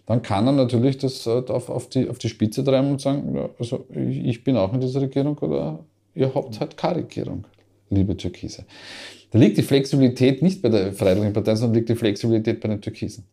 dann 0.06 0.22
kann 0.22 0.46
er 0.46 0.52
natürlich 0.52 0.98
das 0.98 1.26
äh, 1.26 1.42
auf, 1.48 1.68
auf, 1.68 1.88
die, 1.88 2.08
auf 2.08 2.18
die 2.18 2.28
Spitze 2.28 2.64
treiben 2.64 2.90
und 2.90 3.00
sagen, 3.00 3.38
also 3.58 3.86
ich 3.94 4.42
bin 4.42 4.56
auch 4.56 4.72
in 4.72 4.80
dieser 4.80 5.00
Regierung 5.00 5.38
oder 5.38 5.84
ihr 6.14 6.34
habt 6.34 6.60
halt 6.60 6.76
keine 6.76 6.96
Regierung, 6.96 7.44
liebe 7.90 8.16
Türkise. 8.16 8.64
Da 9.30 9.38
liegt 9.38 9.56
die 9.56 9.62
Flexibilität 9.62 10.42
nicht 10.42 10.60
bei 10.60 10.68
der 10.68 10.92
Freiheitlichen 10.92 11.32
Partei, 11.32 11.54
sondern 11.54 11.76
liegt 11.76 11.88
die 11.88 11.94
Flexibilität 11.94 12.60
bei 12.60 12.68
den 12.68 12.80
Türkisen. 12.80 13.24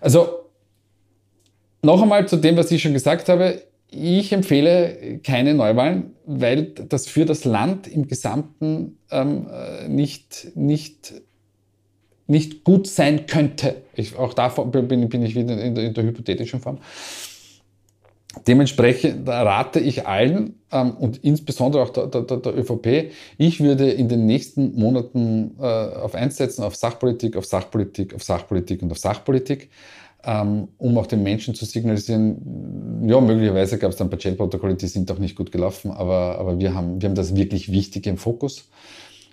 Also 0.00 0.40
noch 1.82 2.02
einmal 2.02 2.26
zu 2.26 2.36
dem, 2.36 2.56
was 2.56 2.70
ich 2.70 2.82
schon 2.82 2.92
gesagt 2.92 3.28
habe. 3.28 3.62
ich 3.92 4.32
empfehle 4.32 5.20
keine 5.24 5.54
Neuwahlen, 5.54 6.14
weil 6.24 6.72
das 6.88 7.06
für 7.06 7.24
das 7.24 7.44
Land 7.44 7.88
im 7.88 8.06
Gesamten 8.06 8.98
ähm, 9.10 9.48
äh, 9.50 9.88
nicht, 9.88 10.52
nicht, 10.54 11.12
nicht 12.30 12.64
gut 12.64 12.86
sein 12.86 13.26
könnte. 13.26 13.82
Ich, 13.94 14.16
auch 14.16 14.34
da 14.34 14.48
bin, 14.48 14.88
bin 15.08 15.22
ich 15.22 15.34
wieder 15.34 15.60
in 15.60 15.74
der, 15.74 15.84
in 15.84 15.94
der 15.94 16.04
hypothetischen 16.04 16.60
Form. 16.60 16.78
Dementsprechend 18.46 19.28
rate 19.28 19.80
ich 19.80 20.06
allen 20.06 20.54
ähm, 20.70 20.92
und 20.92 21.18
insbesondere 21.24 21.82
auch 21.82 21.90
der, 21.90 22.06
der, 22.06 22.22
der, 22.22 22.56
ÖVP, 22.56 23.10
ich 23.38 23.60
würde 23.60 23.90
in 23.90 24.08
den 24.08 24.24
nächsten 24.24 24.78
Monaten 24.78 25.56
äh, 25.58 25.64
auf 25.64 26.14
eins 26.14 26.36
setzen, 26.36 26.62
auf 26.62 26.76
Sachpolitik, 26.76 27.36
auf 27.36 27.44
Sachpolitik, 27.44 28.14
auf 28.14 28.22
Sachpolitik 28.22 28.82
und 28.82 28.92
auf 28.92 28.98
Sachpolitik 28.98 29.68
ähm, 30.24 30.68
um 30.78 30.98
auch 30.98 31.06
den 31.06 31.22
Menschen 31.22 31.54
zu 31.54 31.64
signalisieren, 31.64 33.06
ja, 33.08 33.20
möglicherweise 33.20 33.78
gab 33.78 33.90
es 33.90 33.96
dann 33.96 34.10
Budgetprotokolle, 34.10 34.74
die 34.74 34.86
sind 34.86 35.08
doch 35.08 35.18
nicht 35.18 35.36
gut 35.36 35.50
gelaufen, 35.50 35.90
aber, 35.90 36.38
aber 36.38 36.58
wir, 36.58 36.74
haben, 36.74 37.00
wir 37.00 37.08
haben 37.08 37.14
das 37.14 37.34
wirklich 37.34 37.72
Wichtige 37.72 38.10
im 38.10 38.18
Fokus 38.18 38.68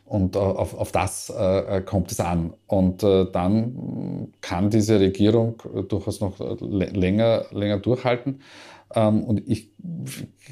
und 0.07 0.35
äh, 0.35 0.39
auf, 0.39 0.73
auf 0.73 0.91
das 0.91 1.29
äh, 1.29 1.81
kommt 1.85 2.11
es 2.11 2.19
an. 2.19 2.53
Und 2.65 3.03
äh, 3.03 3.25
dann 3.31 4.29
kann 4.41 4.69
diese 4.69 4.99
Regierung 4.99 5.61
durchaus 5.87 6.21
noch 6.21 6.39
länger, 6.59 7.45
länger 7.51 7.77
durchhalten. 7.77 8.41
Ähm, 8.95 9.23
und 9.23 9.43
ich 9.47 9.71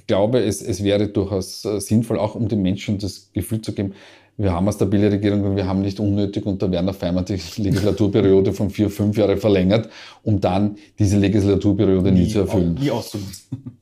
glaube, 0.07 0.39
es, 0.39 0.61
es 0.61 0.83
wäre 0.83 1.07
durchaus 1.07 1.63
äh, 1.65 1.79
sinnvoll, 1.79 2.19
auch 2.19 2.35
um 2.35 2.47
den 2.47 2.61
Menschen 2.61 2.97
das 2.97 3.31
Gefühl 3.33 3.61
zu 3.61 3.73
geben, 3.73 3.93
wir 4.37 4.51
haben 4.51 4.65
eine 4.65 4.73
stabile 4.73 5.09
Regierung 5.09 5.43
und 5.43 5.55
wir 5.55 5.65
haben 5.65 5.81
nicht 5.81 5.99
unnötig 5.99 6.45
unter 6.45 6.69
Werner 6.69 6.93
Feimann 6.93 7.23
die 7.23 7.39
Legislaturperiode 7.61 8.51
von 8.51 8.69
vier, 8.69 8.89
fünf 8.89 9.17
Jahre 9.17 9.37
verlängert, 9.37 9.89
um 10.23 10.41
dann 10.41 10.75
diese 10.99 11.17
Legislaturperiode 11.17 12.11
nie, 12.11 12.23
nie 12.23 12.27
zu 12.27 12.39
erfüllen. 12.39 12.73
Nie 12.73 12.91
auszunutzen. 12.91 13.77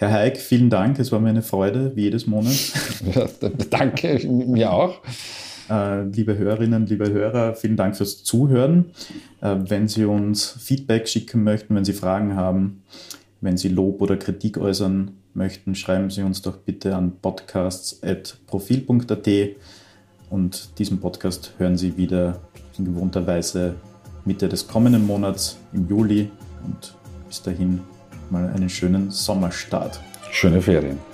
Herr 0.00 0.10
Heik, 0.12 0.38
vielen 0.38 0.70
Dank. 0.70 0.98
Es 0.98 1.12
war 1.12 1.20
mir 1.20 1.28
eine 1.28 1.42
Freude, 1.42 1.94
wie 1.94 2.04
jedes 2.04 2.26
Monat. 2.26 2.56
Danke, 3.70 4.26
mir 4.26 4.72
auch. 4.72 5.02
Äh, 5.68 6.04
liebe 6.04 6.38
Hörerinnen, 6.38 6.86
liebe 6.86 7.10
Hörer, 7.10 7.54
vielen 7.54 7.76
Dank 7.76 7.98
fürs 7.98 8.24
Zuhören. 8.24 8.92
Äh, 9.42 9.56
wenn 9.58 9.88
Sie 9.88 10.06
uns 10.06 10.56
Feedback 10.58 11.06
schicken 11.06 11.44
möchten, 11.44 11.74
wenn 11.74 11.84
Sie 11.84 11.92
Fragen 11.92 12.34
haben, 12.34 12.82
wenn 13.42 13.58
Sie 13.58 13.68
Lob 13.68 14.00
oder 14.00 14.16
Kritik 14.16 14.56
äußern 14.56 15.10
möchten, 15.34 15.74
schreiben 15.74 16.08
Sie 16.08 16.22
uns 16.22 16.40
doch 16.40 16.56
bitte 16.56 16.96
an 16.96 17.12
podcasts.profil.at 17.20 19.28
und 20.30 20.78
diesen 20.78 21.00
Podcast 21.00 21.52
hören 21.58 21.76
Sie 21.76 21.98
wieder 21.98 22.40
in 22.78 22.86
gewohnter 22.86 23.26
Weise 23.26 23.74
Mitte 24.24 24.48
des 24.48 24.66
kommenden 24.66 25.06
Monats 25.06 25.58
im 25.74 25.90
Juli 25.90 26.30
und 26.64 26.94
bis 27.28 27.42
dahin 27.42 27.80
mal 28.30 28.48
einen 28.54 28.68
schönen 28.68 29.10
Sommerstart. 29.10 30.00
Schöne 30.30 30.62
Ferien. 30.62 31.09